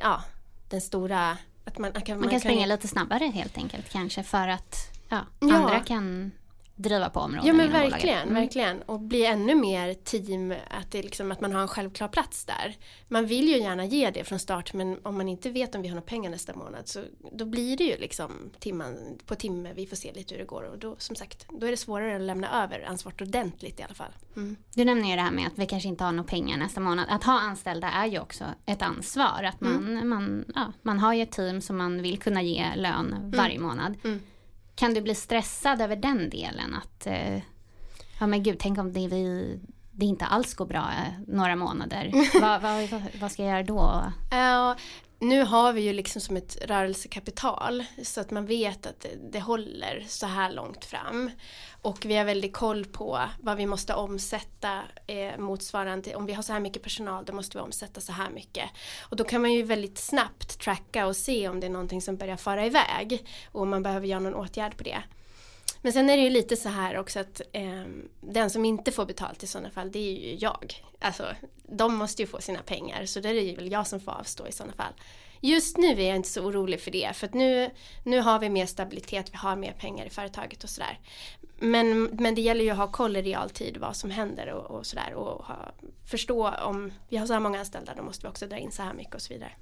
[0.01, 0.23] ja,
[0.71, 1.39] den stora...
[1.65, 4.77] Att man, man kan, Man kan springa lite snabbare helt enkelt kanske för att
[5.09, 6.33] ja, andra kan
[6.77, 8.23] driva på områden Ja men verkligen.
[8.23, 8.35] Mm.
[8.35, 8.83] verkligen.
[8.83, 12.77] Och bli ännu mer team, att, det liksom, att man har en självklar plats där.
[13.09, 15.89] Man vill ju gärna ge det från start men om man inte vet om vi
[15.89, 17.01] har några pengar nästa månad så
[17.33, 20.63] då blir det ju liksom timman, på timme, vi får se lite hur det går
[20.63, 23.95] och då som sagt, då är det svårare att lämna över ansvaret ordentligt i alla
[23.95, 24.13] fall.
[24.37, 24.57] Mm.
[24.75, 27.07] Du nämner ju det här med att vi kanske inte har några pengar nästa månad.
[27.09, 29.43] Att ha anställda är ju också ett ansvar.
[29.45, 30.09] Att man, Mm.
[30.09, 33.95] man, ja, man har ju ett team som man vill kunna ge lön varje månad.
[34.77, 36.75] Kan du bli stressad över den delen?
[36.75, 37.37] Att, eh,
[38.21, 39.59] ja men gud, tänk om det, vi,
[39.93, 42.13] det inte alls går bra eh, några månader.
[42.41, 44.13] vad, vad, vad, ska jag göra då?
[44.31, 44.77] Ja,
[45.19, 49.41] nu har vi ju liksom som ett rörelsekapital så att man vet att det, det
[49.41, 51.31] håller så här långt fram.
[51.83, 56.43] Och vi har väldigt koll på vad vi måste omsätta eh, motsvarande, om vi har
[56.43, 58.71] så här mycket personal då måste vi omsätta så här mycket.
[59.03, 62.17] Och då kan man ju väldigt snabbt tracka och se om det är någonting som
[62.17, 65.03] börjar fara iväg och om man behöver göra någon åtgärd på det.
[65.87, 67.85] Men sen är det ju lite så här också att eh,
[68.21, 70.85] den som inte får betalt i sådana fall det är ju jag.
[70.99, 71.27] Alltså
[71.63, 74.47] de måste ju få sina pengar så det är ju väl jag som får avstå
[74.47, 74.93] i sådana fall.
[75.41, 77.71] Just nu är jag inte så orolig för det för att nu,
[78.05, 80.99] nu har vi mer stabilitet, vi har mer pengar i företaget och sådär.
[81.59, 84.87] Men, men det gäller ju att ha koll i realtid vad som händer och, och
[84.87, 85.57] sådär och ha,
[86.07, 88.83] förstå om vi har så här många anställda då måste vi också dra in så
[88.83, 89.53] här mycket och så vidare.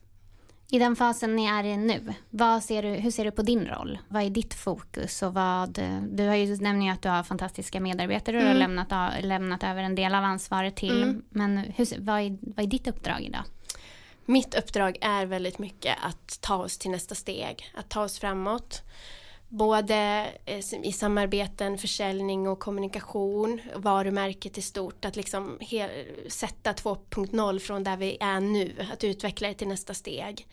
[0.70, 2.14] I den fasen ni är i nu,
[2.62, 3.98] ser du, hur ser du på din roll?
[4.08, 5.22] Vad är ditt fokus?
[5.22, 5.78] Och vad,
[6.10, 9.82] du har ju nämnt att du har fantastiska medarbetare och du har lämnat, lämnat över
[9.82, 11.02] en del av ansvaret till.
[11.02, 11.22] Mm.
[11.30, 13.42] Men hur, vad, är, vad är ditt uppdrag idag?
[14.24, 18.82] Mitt uppdrag är väldigt mycket att ta oss till nästa steg, att ta oss framåt.
[19.54, 25.58] Både eh, i samarbeten, försäljning och kommunikation, varumärket i stort, att liksom
[26.28, 30.46] sätta 2.0 från där vi är nu, att utveckla det till nästa steg.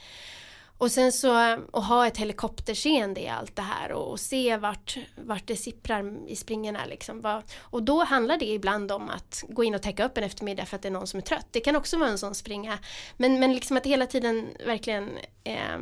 [0.81, 4.97] Och sen så att ha ett helikopterseende i allt det här och, och se vart,
[5.15, 6.85] vart det sipprar i springorna.
[6.85, 7.41] Liksom.
[7.59, 10.75] Och då handlar det ibland om att gå in och täcka upp en eftermiddag för
[10.75, 11.47] att det är någon som är trött.
[11.51, 12.79] Det kan också vara en sån springa.
[13.17, 15.09] Men, men liksom att hela tiden verkligen
[15.43, 15.79] eh,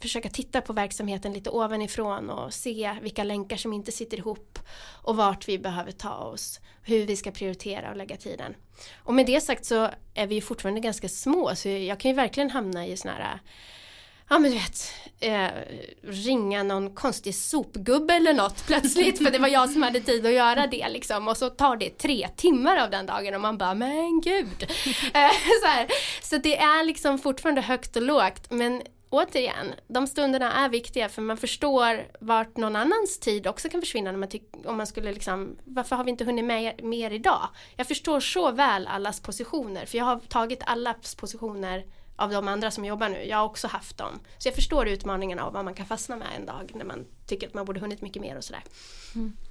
[0.00, 4.58] försöka titta på verksamheten lite ovanifrån och se vilka länkar som inte sitter ihop
[5.02, 6.60] och vart vi behöver ta oss.
[6.82, 8.54] Hur vi ska prioritera och lägga tiden.
[8.96, 12.14] Och med det sagt så är vi ju fortfarande ganska små så jag kan ju
[12.14, 13.40] verkligen hamna i såna här
[14.32, 15.48] Ja men du vet, eh,
[16.02, 20.32] ringa någon konstig sopgubbe eller något plötsligt för det var jag som hade tid att
[20.32, 23.74] göra det liksom och så tar det tre timmar av den dagen och man bara
[23.74, 24.70] men gud.
[25.14, 25.30] Eh,
[25.62, 25.88] så, här.
[26.22, 31.22] så det är liksom fortfarande högt och lågt men återigen, de stunderna är viktiga för
[31.22, 34.28] man förstår vart någon annans tid också kan försvinna när man
[34.64, 37.48] om man skulle liksom, varför har vi inte hunnit med mer idag?
[37.76, 41.84] Jag förstår så väl allas positioner för jag har tagit allas positioner
[42.20, 43.24] av de andra som jobbar nu.
[43.24, 44.20] Jag har också haft dem.
[44.38, 47.46] Så jag förstår utmaningarna av vad man kan fastna med en dag när man tycker
[47.46, 48.62] att man borde hunnit mycket mer och sådär.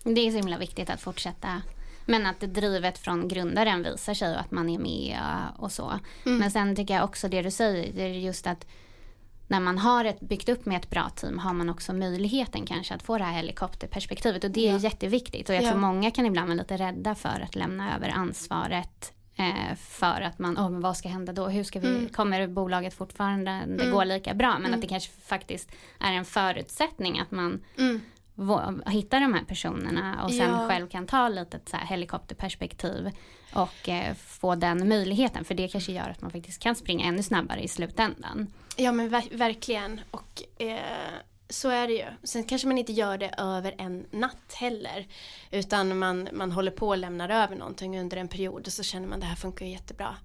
[0.04, 1.62] Det är så himla viktigt att fortsätta.
[2.06, 5.20] Men att drivet från grundaren visar sig och att man är med
[5.58, 6.00] och så.
[6.24, 8.66] Men sen tycker jag också det du säger, det är just att
[9.48, 12.94] när man har ett, byggt upp med ett bra team har man också möjligheten kanske
[12.96, 14.78] att få det här helikopterperspektivet och det är Ja.
[14.80, 15.70] jätteviktigt och jag Ja.
[15.70, 20.40] tror många kan ibland vara lite rädda för att lämna över ansvaret eh, för att
[20.40, 21.48] man, oh, men vad ska hända då?
[21.48, 22.10] Hur ska vi, Mm.
[22.10, 24.60] kommer bolaget fortfarande det går lika bra?
[24.60, 28.02] Men att det kanske faktiskt är en förutsättning att man Mm.
[28.36, 30.68] vå- hitta de här personerna och sen Ja.
[30.70, 33.10] själv kan ta lite ett så här helikopterperspektiv
[33.54, 37.24] och eh, få den möjligheten för det kanske gör att man faktiskt kan springa ännu
[37.24, 38.48] snabbare i slutändan.
[38.78, 40.02] Ja men ver- verkligen.
[40.12, 40.80] Och eh,
[41.50, 42.06] så är det ju.
[42.24, 45.08] Sen kanske man inte gör det över en natt heller.
[45.52, 49.08] Utan man, man håller på och lämnar över någonting under en period och så känner
[49.08, 50.16] man det här funkar ju jättebra.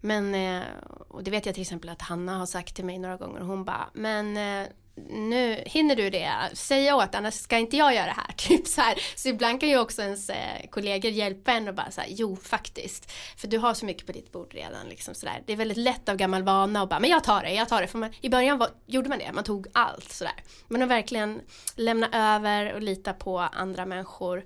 [0.00, 0.62] Men, eh,
[1.08, 3.46] och det vet jag till exempel att Hanna har sagt till mig några gånger och
[3.46, 8.06] hon bara, men eh, nu hinner du det, säg åt annars ska inte jag göra
[8.06, 8.32] det här.
[8.36, 8.98] Typ så, här.
[9.16, 13.12] så ibland kan ju också ens eh, kollegor hjälpa en och bara säga jo faktiskt.
[13.36, 14.88] För du har så mycket på ditt bord redan.
[14.88, 15.42] Liksom så där.
[15.46, 17.80] Det är väldigt lätt av gammal vana och bara men jag tar det, jag tar
[17.80, 17.86] det.
[17.86, 20.34] För man, I början var, gjorde man det, man tog allt sådär.
[20.68, 21.40] Men att verkligen
[21.76, 24.44] lämna över och lita på andra människor.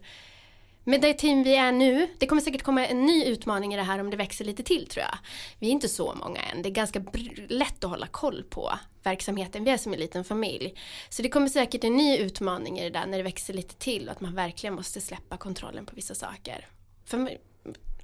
[0.88, 3.82] Med det team vi är nu, det kommer säkert komma en ny utmaning i det
[3.82, 5.18] här om det växer lite till tror jag.
[5.58, 7.02] Vi är inte så många än, det är ganska
[7.48, 8.72] lätt att hålla koll på
[9.02, 10.74] verksamheten, vi är som en liten familj.
[11.08, 14.06] Så det kommer säkert en ny utmaning i det där när det växer lite till
[14.06, 16.68] och att man verkligen måste släppa kontrollen på vissa saker.
[17.04, 17.38] För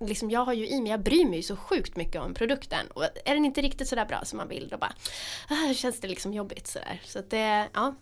[0.01, 2.87] liksom, jag har ju i mig, jag bryr mig ju så sjukt mycket om produkten
[2.87, 4.95] och är den inte riktigt sådär bra som man vill då bara
[5.49, 7.01] ah, känns det liksom jobbigt sådär.
[7.05, 7.95] Så att det, ja.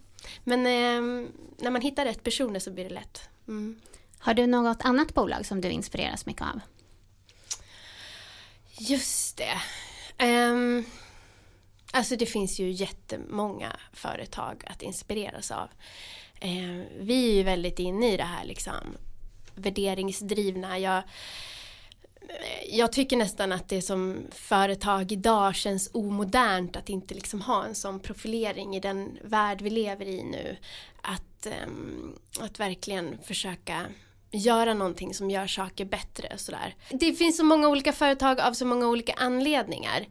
[0.44, 3.28] Men eh, när man hittar rätt personer så blir det lätt.
[3.48, 3.80] Mm.
[4.20, 6.60] Har du något annat bolag som du inspireras mycket av?
[8.78, 9.60] Just det.
[10.24, 10.84] Um,
[11.92, 15.68] Alltså det finns ju jättemånga företag att inspireras av.
[16.42, 18.96] Um, vi är ju väldigt inne i det här liksom
[19.54, 20.78] värderingsdrivna.
[20.78, 21.02] Jag,
[22.70, 27.74] jag tycker nästan att det som företag idag känns omodernt att inte liksom ha en
[27.74, 30.56] sån profilering i den värld vi lever i nu.
[31.02, 33.86] Att, um, att verkligen försöka
[34.32, 36.38] göra någonting som gör saker bättre.
[36.38, 36.74] Sådär.
[36.90, 40.06] Det finns så många olika företag av så många olika anledningar.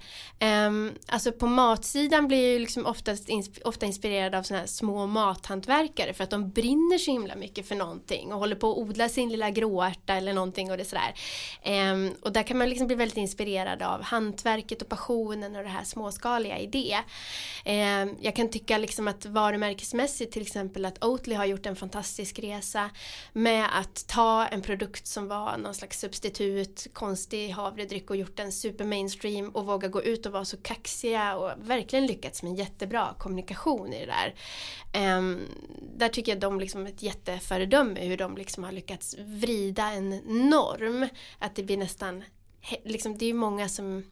[0.68, 4.68] Um, alltså på matsidan blir jag ju liksom oftast insp ofta inspirerad av sådana här
[4.68, 8.78] små mathantverkare för att de brinner så himla mycket för någonting och håller på att
[8.78, 11.14] odla sin lilla gråärta eller någonting och det sådär.
[11.92, 15.70] Um, och där kan man liksom bli väldigt inspirerad av hantverket och passionen och det
[15.70, 16.98] här småskaliga i det.
[17.66, 22.40] Um, jag kan tycka liksom att varumärkesmässigt till exempel att Oatly har gjort en fantastisk
[22.40, 22.90] resa
[23.34, 28.52] med att ta en produkt som var någon slags substitut, konstig havredryck och gjort den
[28.52, 33.16] super mainstream och våga gå ut och vara så kaxiga och verkligen lyckats med jättebra
[33.18, 34.36] kommunikation i det där.
[35.18, 35.40] Um,
[35.98, 40.10] där tycker jag de liksom ett jätteföredöme hur de liksom har lyckats vrida en
[40.50, 41.08] norm.
[41.40, 42.24] Att det blir nästan,
[42.84, 44.04] liksom, det är ju många som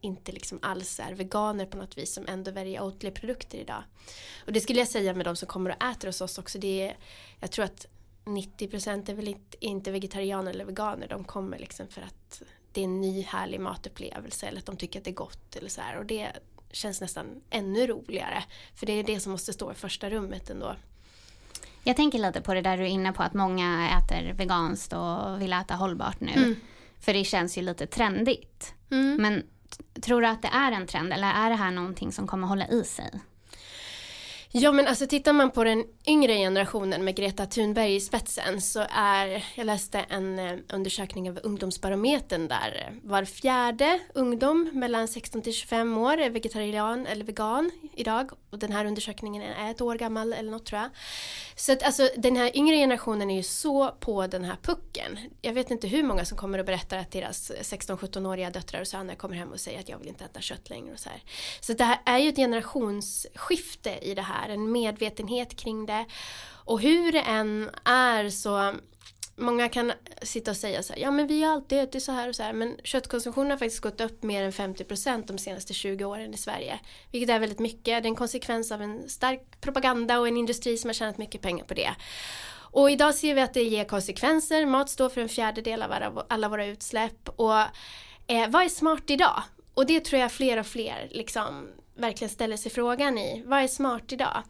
[0.00, 3.82] inte liksom alls är veganer på något vis som ändå väljer Oatly-produkter idag.
[4.46, 6.58] Och det skulle jag säga med de som kommer och äter hos oss också.
[6.58, 6.96] Det är,
[7.40, 7.86] jag tror att
[8.24, 11.08] 90% är väl inte vegetarianer eller veganer.
[11.08, 12.42] De kommer liksom för att
[12.72, 15.68] det är en ny härlig matupplevelse eller att de tycker att det är gott eller
[15.68, 15.98] så här.
[15.98, 16.32] Och det
[16.72, 18.44] känns nästan ännu roligare.
[18.74, 20.76] För det är det som måste stå i första rummet ändå.
[21.84, 25.42] Jag tänker lite på det där du är inne på att många äter veganskt och
[25.42, 26.32] vill äta hållbart nu.
[26.32, 26.56] Mm.
[27.00, 28.74] För det känns ju lite trendigt.
[28.90, 29.16] Mm.
[29.22, 29.42] Men
[30.02, 32.68] tror du att det är en trend eller är det här någonting som kommer hålla
[32.68, 33.20] i sig?
[34.52, 38.86] Ja men alltså tittar man på den yngre generationen med Greta Thunberg i spetsen så
[38.90, 45.42] är, jag läste en eh, undersökning av ungdomsbarometern där eh, var fjärde ungdom mellan 16
[45.42, 49.94] till 25 år är vegetarian eller vegan idag och den här undersökningen är ett år
[49.94, 50.90] gammal eller något tror jag.
[51.56, 55.18] Så att alltså den här yngre generationen är ju så på den här pucken.
[55.40, 59.14] Jag vet inte hur många som kommer och berättar att deras 16-17-åriga döttrar och söner
[59.14, 61.22] kommer hem och säger att jag vill inte äta kött längre och så här.
[61.60, 66.04] Så det här är ju ett generationsskifte i det här, en medvetenhet kring det.
[66.64, 68.74] Och hur det än är så
[69.40, 72.28] Många kan sitta och säga så här, ja men vi har alltid ätit så här
[72.28, 76.04] och så här men köttkonsumtionen har faktiskt gått upp mer än 50% de senaste 20
[76.04, 76.80] åren i Sverige.
[77.12, 80.76] Vilket är väldigt mycket, det är en konsekvens av en stark propaganda och en industri
[80.76, 81.94] som har tjänat mycket pengar på det.
[82.52, 86.48] Och idag ser vi att det ger konsekvenser, mat står för en fjärdedel av alla
[86.48, 87.60] våra utsläpp och
[88.26, 89.42] eh, vad är smart idag?
[89.74, 91.68] Och det tror jag fler och fler liksom
[92.00, 94.42] verkligen ställer sig frågan i, vad är smart idag?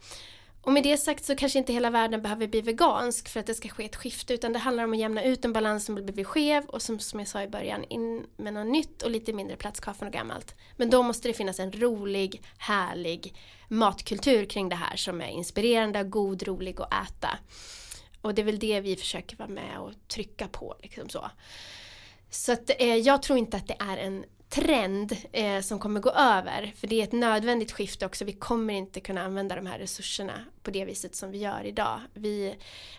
[0.62, 3.54] Och med det sagt så kanske inte hela världen behöver bli vegansk för att det
[3.54, 6.24] ska ske ett skifte utan det handlar om att jämna ut en balans som blir
[6.24, 9.56] skev och som, som jag sa i början in med något nytt och lite mindre
[9.56, 10.54] platskaffe och gammalt.
[10.76, 13.34] Men då måste det finnas en rolig, härlig
[13.68, 17.38] matkultur kring det här som är inspirerande, god, rolig att äta.
[18.22, 20.76] Och det är väl det vi försöker vara med och trycka på.
[20.82, 21.30] Liksom så.
[22.30, 26.10] Så att, eh, jag tror inte att det är en trend eh, som kommer gå
[26.10, 26.72] över.
[26.76, 28.24] För det är ett nödvändigt skifte också.
[28.24, 32.00] Vi kommer inte kunna använda de här resurserna på det viset som vi gör idag.
[32.14, 32.54] Vi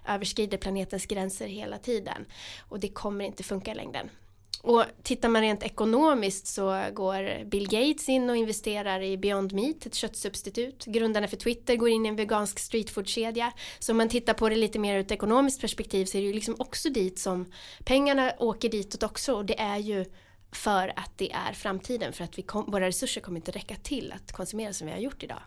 [0.07, 2.25] överskrider planetens gränser hela tiden.
[2.69, 4.09] Och det kommer inte funka i längden.
[4.63, 9.85] Och tittar man rent ekonomiskt så går Bill Gates in och investerar i Beyond Meat,
[9.85, 10.85] ett köttsubstitut.
[10.85, 13.53] Grundarna för Twitter går in i en vegansk streetfoodkedja.
[13.79, 16.27] Så om man tittar på det lite mer ur ett ekonomiskt perspektiv så är det
[16.27, 17.51] ju liksom också dit som
[17.85, 20.05] pengarna åker ditåt också och det är ju
[20.51, 24.13] för att det är framtiden för att vi kom, våra resurser kommer inte räcka till
[24.15, 25.41] att konsumera som vi har gjort idag.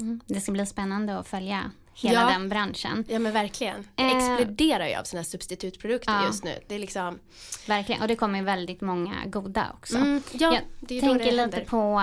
[0.00, 0.20] Mm.
[0.26, 2.28] Det ska bli spännande att följa hela ja.
[2.28, 3.04] den branschen.
[3.08, 3.88] Ja men verkligen.
[3.94, 4.16] Det eh.
[4.16, 6.26] exploderar ju av sådana substitutprodukter ja.
[6.26, 6.58] just nu.
[6.68, 7.18] Det är liksom...
[7.66, 9.96] Verkligen och det kommer väldigt många goda också.
[9.96, 12.00] Mm, ja, Jag det är tänker det lite på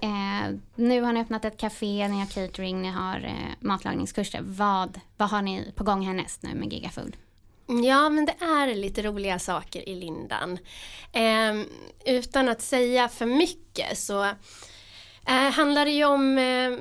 [0.00, 4.40] eh, nu har ni öppnat ett café, ni har catering, ni har eh, matlagningskurser.
[4.42, 7.16] Vad, vad har ni på gång härnäst nu med Gigafood?
[7.66, 10.58] Ja, men det är lite roliga saker i Lindan.
[11.12, 11.66] Eh,
[12.14, 14.30] utan att säga för mycket så
[15.26, 16.72] eh, handlar det ju om eh,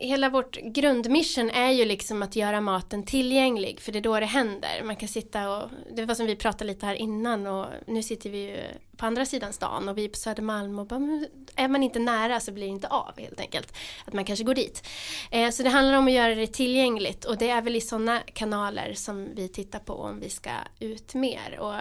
[0.00, 4.26] hela vårt grundmission är ju liksom att göra maten tillgänglig för det är då det
[4.26, 4.82] händer.
[4.84, 8.30] Man kan sitta och, det var som vi pratade lite här innan och nu sitter
[8.30, 8.60] vi ju
[8.96, 11.26] på andra sidan stan och vi är på Södermalm och bara,
[11.56, 13.72] är man inte nära så blir det inte av helt enkelt.
[14.04, 14.86] Att man kanske går dit.
[15.30, 18.20] Eh, så det handlar om att göra det tillgängligt och det är väl i sådana
[18.20, 21.80] kanaler som vi tittar på om vi ska ut mer och eh,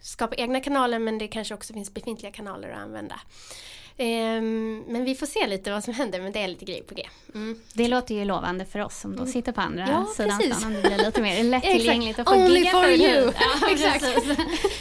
[0.00, 3.20] skapa egna kanaler men det kanske också finns befintliga kanaler att använda.
[4.02, 6.94] Ehm, men vi får se lite vad som händer, men det är lite grejer på
[6.94, 7.08] G.
[7.34, 7.60] Mm.
[7.72, 9.32] Det låter ju lovande för oss som då mm.
[9.32, 12.64] sitter på andra ja, sidan stan om det blir lite mer lättillgängligt att få Only
[12.64, 13.32] for you!
[13.40, 14.04] Ja, exakt.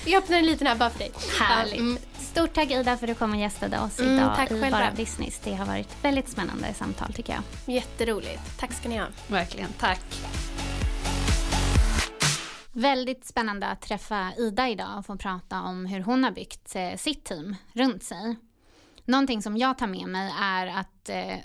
[0.06, 1.12] vi öppnar en liten här bara för dig.
[1.40, 1.80] Härligt.
[1.80, 1.98] Mm.
[2.20, 4.80] Stort tack Ida för att du kom och gästade oss Mm, idag tack i själva.
[4.80, 5.40] Bara Business.
[5.44, 7.76] Det har varit väldigt spännande samtal tycker jag.
[7.76, 8.60] Jätteroligt.
[8.60, 9.06] Tack ska ni ha.
[9.28, 10.02] Verkligen, tack.
[12.74, 16.96] Väldigt spännande att träffa Ida idag och få prata om hur hon har byggt eh,
[16.98, 18.36] sitt team runt sig.
[19.10, 21.38] Någonting som jag tar med mig är att eh,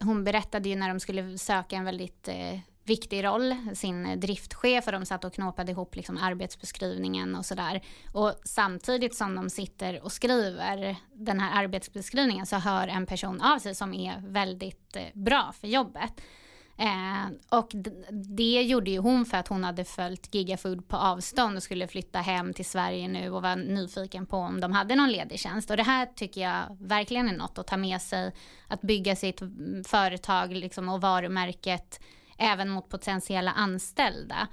[0.00, 4.92] hon berättade ju när de skulle söka en väldigt eh, viktig roll, sin driftchef och
[4.92, 7.80] de satt och knåpade ihop liksom arbetsbeskrivningen och sådär.
[8.14, 13.58] Och samtidigt som de sitter och skriver den här arbetsbeskrivningen så hör en person av
[13.58, 16.20] sig som är väldigt eh, bra för jobbet.
[16.78, 17.70] Eh, och
[18.10, 22.18] det gjorde ju hon för att hon hade följt Gigafood på avstånd och skulle flytta
[22.18, 25.70] hem till Sverige nu och var nyfiken på om de hade någon ledig tjänst.
[25.70, 28.32] Och det här tycker jag verkligen är något att ta med sig.
[28.68, 32.00] Att bygga sitt mm, företag liksom, och varumärket
[32.38, 34.48] även mot potentiella anställda.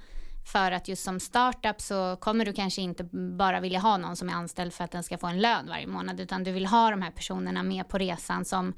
[0.52, 4.28] För att just som startup så kommer du kanske inte bara vilja ha någon som
[4.28, 6.90] är anställd för att den ska få en lön varje månad utan du vill ha
[6.90, 8.74] de här personerna med på resan som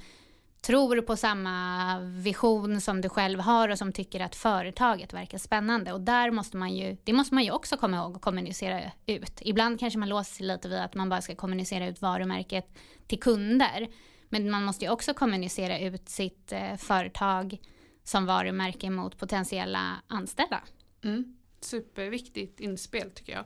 [0.61, 5.93] tror på samma vision som du själv har och som tycker att företaget verkar spännande.
[5.93, 9.39] Och där måste man ju, det måste man ju också komma ihåg och kommunicera ut.
[9.41, 13.21] Ibland kanske man låser sig lite vid att man bara ska kommunicera ut varumärket till
[13.21, 13.89] kunder.
[14.29, 17.59] Men man måste ju också kommunicera ut sitt eh, företag
[18.05, 20.61] som varumärke mot potentiella anställda.
[21.05, 21.37] Mm.
[21.61, 23.45] Superviktigt inspel tycker jag.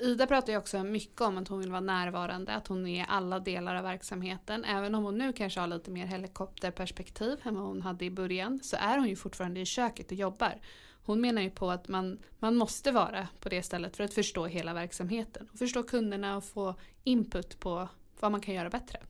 [0.00, 3.06] Ida pratar ju också mycket om att hon vill vara närvarande, att hon är i
[3.08, 4.64] alla delar av verksamheten.
[4.64, 8.60] Även om hon nu kanske har lite mer helikopterperspektiv än vad hon hade i början
[8.62, 10.60] så är hon ju fortfarande i köket och jobbar.
[11.04, 14.46] Hon menar ju på att man, man måste vara på det stället för att förstå
[14.46, 15.48] hela verksamheten.
[15.52, 16.74] Och förstå kunderna och få
[17.04, 17.88] input på
[18.20, 19.00] vad man kan göra bättre.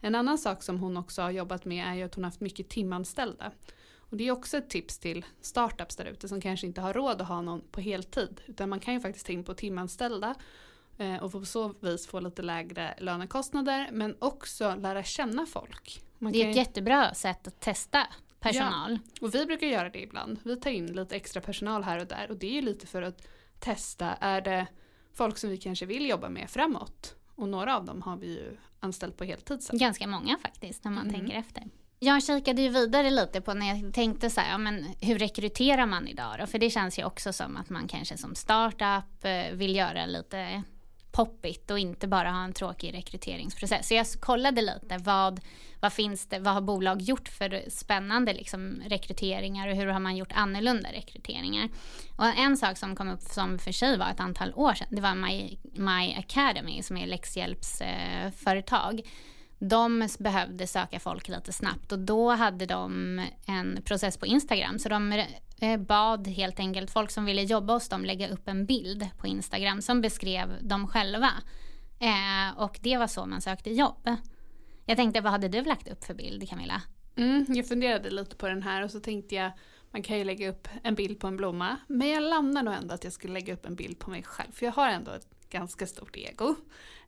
[0.00, 2.40] En annan sak som hon också har jobbat med är ju att hon har haft
[2.40, 3.52] mycket timanställda.
[4.10, 7.20] Och det är också ett tips till startups där ute som kanske inte har råd
[7.22, 8.40] att ha någon på heltid.
[8.46, 10.34] Utan man kan ju faktiskt ta in på timanställda
[10.98, 16.02] eh, och på så vis få lite lägre lönekostnader men också lära känna folk.
[16.18, 18.06] Man Det är kan ett ju- jättebra sätt att testa
[18.40, 18.98] personal.
[19.20, 20.38] och vi brukar göra det ibland.
[20.44, 23.02] Vi tar in lite extra personal här och där och det är ju lite för
[23.02, 23.28] att
[23.60, 24.66] testa, är det
[25.12, 27.14] folk som vi kanske vill jobba med framåt?
[27.34, 29.78] Och några av dem har vi ju anställt på heltid sen.
[29.78, 31.20] Ganska många faktiskt när man Mm.
[31.20, 31.62] tänker efter.
[31.98, 35.86] Jag kikade ju vidare lite på när jag tänkte så här, ja, men hur rekryterar
[35.86, 36.46] man idag då?
[36.46, 40.62] För det känns ju också som att man kanske som startup eh, vill göra lite
[41.12, 43.88] poppigt och inte bara ha en tråkig rekryteringsprocess.
[43.88, 45.40] Så jag kollade lite vad,
[45.80, 50.16] vad finns det, vad har bolag gjort för spännande liksom, rekryteringar och hur har man
[50.16, 51.68] gjort annorlunda rekryteringar.
[52.16, 55.00] Och en sak som kom upp som för sig var ett antal år sedan, det
[55.00, 59.00] var My, My Academy som är läxhjälpsföretag.
[59.00, 59.06] Eh,
[59.58, 64.78] de behövde söka folk lite snabbt och då hade de en process på Instagram.
[64.78, 65.24] Så de
[65.60, 69.26] eh, bad helt enkelt folk som ville jobba hos dem lägga upp en bild på
[69.26, 71.30] Instagram som beskrev dem själva.
[71.98, 74.10] Eh, och det var så man sökte jobb.
[74.86, 76.82] Jag tänkte, vad hade du lagt upp för bild Camilla?
[77.16, 79.52] Mm, jag funderade lite på den här och så tänkte jag
[79.90, 81.76] man kan ju lägga upp en bild på en blomma.
[81.86, 84.52] Men jag landade nog ändå att jag skulle lägga upp en bild på mig själv.
[84.52, 86.54] För jag har ändå ett ganska stort ego.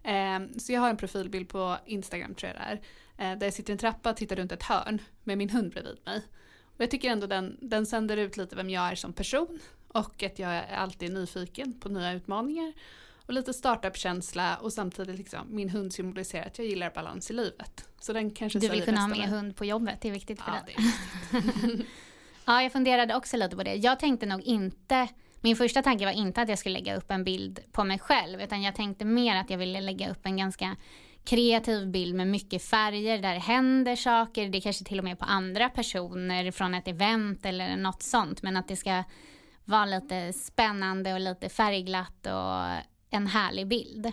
[0.03, 3.33] Eh, så jag har en profilbild på Instagram tror jag det är.
[3.33, 5.71] Eh, där jag sitter i en trappa och tittar runt ett hörn med min hund
[5.73, 6.23] bredvid mig.
[6.63, 9.59] Och jag tycker ändå den, den sänder ut lite vem jag är som person.
[9.89, 12.73] Och att jag är alltid nyfiken på nya utmaningar.
[13.27, 17.89] Och lite startup-känsla och samtidigt liksom min hund symboliserar att jag gillar balans i livet.
[18.01, 19.27] Så den kanske Du vill kunna ha med mig.
[19.29, 21.87] hund på jobbet, det är viktigt för Ja, dig.
[22.45, 23.75] Ja, jag funderade också lite på det.
[23.75, 25.09] Jag tänkte nog inte,
[25.41, 28.41] min första tanke var inte att jag skulle lägga upp en bild på mig själv,
[28.41, 30.77] utan jag tänkte mer att jag ville lägga upp en ganska
[31.25, 34.49] kreativ bild med mycket färger där det händer saker.
[34.49, 38.43] Det kanske till och med är på andra personer från ett event eller något sånt,
[38.43, 39.05] men att det ska
[39.65, 44.13] vara lite spännande och lite färgglatt och en härlig bild.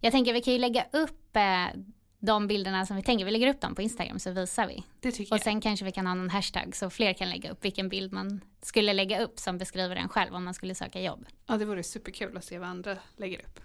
[0.00, 1.80] Jag tänker vi kan ju lägga upp eh,
[2.24, 4.84] de bilderna som vi tänker, vi lägger upp dem på Instagram så visar vi.
[5.00, 5.44] Det tycker Och jag.
[5.44, 8.40] sen kanske vi kan ha någon hashtag så fler kan lägga upp vilken bild man
[8.62, 11.26] skulle lägga upp som beskriver en själv om man skulle söka jobb.
[11.46, 13.60] Ja, det vore superkul att se vad andra lägger upp.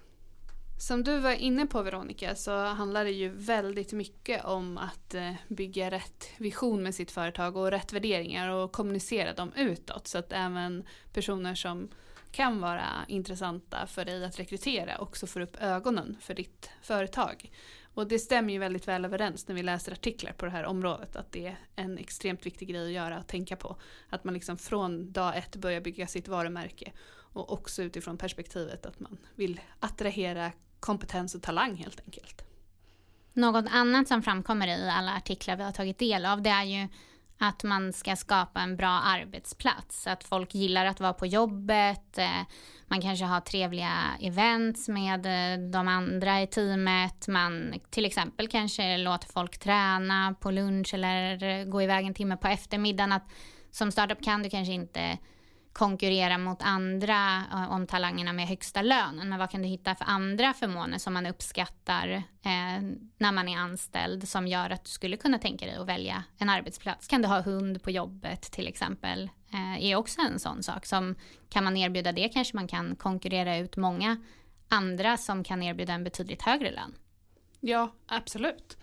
[0.79, 5.31] Som du var inne på Veronica så handlar det ju väldigt mycket om att eh,
[5.47, 10.33] bygga rätt vision med sitt företag och rätt värderingar och kommunicera dem utåt så att
[10.33, 10.83] även
[11.13, 11.89] personer som
[12.31, 17.51] kan vara intressanta för dig att rekrytera också får upp ögonen för ditt företag.
[17.99, 21.15] Och det stämmer ju väldigt väl överens när vi läser artiklar på det här området
[21.15, 23.75] att det är en extremt viktig grej att göra och tänka på.
[24.09, 28.99] Att man liksom från dag ett börjar bygga sitt varumärke och också utifrån perspektivet att
[28.99, 32.45] man vill attrahera kompetens och talang helt enkelt.
[33.33, 36.87] Något annat som framkommer i alla artiklar vi har tagit del av det är ju
[37.41, 42.41] att man ska skapa en bra arbetsplats, att folk gillar att vara på jobbet, eh,
[42.87, 48.97] man kanske har trevliga events med eh, de andra i teamet, man till exempel kanske
[48.97, 53.11] låter folk träna på lunch eller gå iväg en timme på eftermiddagen.
[53.11, 53.29] Att
[53.71, 55.17] som startup kan du kanske inte
[55.79, 59.29] konkurrera mot andra eh, om talangerna med högsta lönen.
[59.29, 62.07] Men vad kan du hitta för andra förmåner som man uppskattar
[62.41, 62.81] eh,
[63.17, 66.49] när man är anställd som gör att du skulle kunna tänka dig att välja en
[66.49, 67.07] arbetsplats?
[67.07, 69.29] Kan du ha hund på jobbet till exempel?
[69.53, 71.15] Eh, är också en sån sak som
[71.49, 74.17] kan man erbjuda det kanske man kan konkurrera ut många
[74.67, 76.93] andra som kan erbjuda en betydligt högre lön.
[77.59, 78.77] Ja, absolut.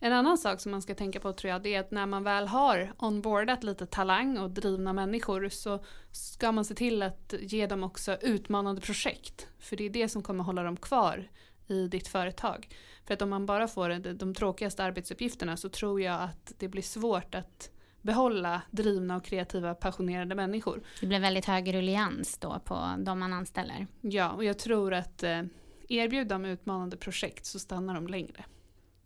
[0.00, 2.24] En annan sak som man ska tänka på tror jag det är att när man
[2.24, 7.66] väl har onboardat lite talang och drivna människor så ska man se till att ge
[7.66, 9.48] dem också utmanande projekt.
[9.58, 11.28] För det är det som kommer hålla dem kvar
[11.66, 12.68] i ditt företag.
[13.06, 16.82] För att om man bara får de tråkigaste arbetsuppgifterna så tror jag att det blir
[16.82, 17.70] svårt att
[18.02, 20.82] behålla drivna och kreativa passionerade människor.
[21.00, 23.86] Det blir väldigt hög rullians då på de man anställer.
[24.00, 25.42] Ja, och jag tror att eh,
[25.88, 28.44] erbjud dem utmanande projekt så stannar de längre.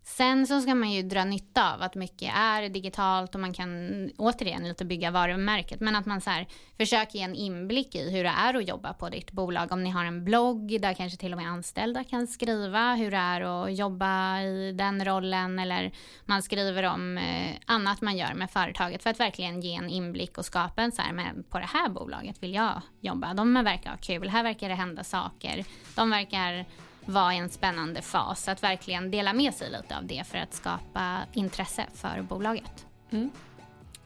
[0.05, 4.09] Sen så ska man ju dra nytta av att mycket är digitalt och man kan
[4.17, 5.79] återigen lite bygga varumärket.
[5.79, 6.47] Men att man så här,
[6.77, 9.71] försöker ge en inblick i hur det är att jobba på ditt bolag.
[9.71, 13.17] Om ni har en blogg där kanske till och med anställda kan skriva hur det
[13.17, 15.59] är att jobba i den rollen.
[15.59, 15.91] Eller
[16.25, 20.37] man skriver om eh, annat man gör med företaget för att verkligen ge en inblick
[20.37, 23.33] och skapa en så här, med, på det här bolaget vill jag jobba.
[23.33, 25.65] De verkar ha kul, här verkar det hända saker.
[25.95, 26.65] De verkar
[27.05, 28.47] vara i en spännande fas.
[28.47, 32.85] Att verkligen dela med sig lite av det för att skapa intresse för bolaget.
[33.11, 33.31] Mm.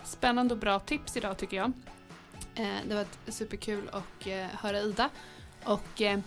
[0.03, 1.71] Spännande och bra tips idag tycker jag.
[2.55, 5.09] Eh, det var superkul att eh, höra Ida.
[5.63, 6.19] Och eh,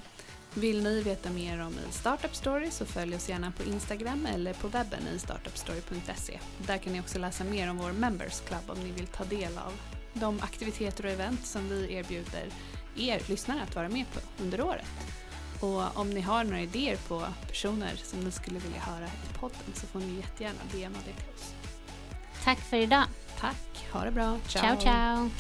[0.55, 4.53] vill ni veta mer om i Startup Story så följ oss gärna på Instagram eller
[4.53, 6.39] på webben i startupstory.se.
[6.59, 9.59] Där kan ni också läsa mer om vår Members Club om ni vill ta del
[9.59, 9.73] av
[10.15, 12.49] de aktiviteter och event som vi erbjuder
[12.97, 14.87] er lyssnare att vara med på under året.
[15.61, 19.75] Och om ni har några idéer på personer som ni skulle vilja höra i podden
[19.75, 21.55] så får ni jättegärna DMa det till oss.
[22.45, 23.05] Tack för idag.
[23.41, 24.39] Tack, ha det bra.
[24.47, 24.81] Ciao, ciao.
[24.81, 25.31] ciao.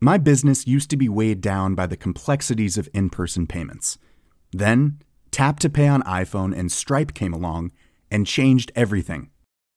[0.00, 3.98] My business used to be weighed down by the complexities of in person payments.
[4.52, 5.00] Then,
[5.30, 7.72] Tap to Pay on iPhone and Stripe came along
[8.10, 9.30] and changed everything.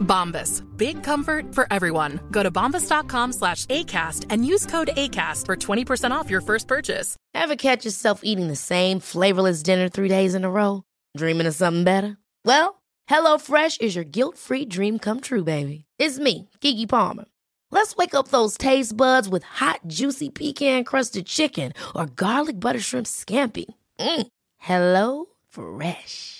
[0.00, 0.62] Bombas.
[0.76, 2.20] Big comfort for everyone.
[2.30, 7.16] Go to bombas.com slash ACAST and use code ACAST for 20% off your first purchase.
[7.34, 10.82] Ever catch yourself eating the same flavorless dinner three days in a row?
[11.16, 12.18] Dreaming of something better?
[12.44, 15.84] Well, HelloFresh is your guilt-free dream come true, baby.
[15.98, 17.24] It's me, Gigi Palmer.
[17.72, 22.80] Let's wake up those taste buds with hot, juicy pecan crusted chicken or garlic butter
[22.80, 23.66] shrimp scampi.
[23.98, 24.26] Mm.
[24.58, 26.39] Hello Fresh.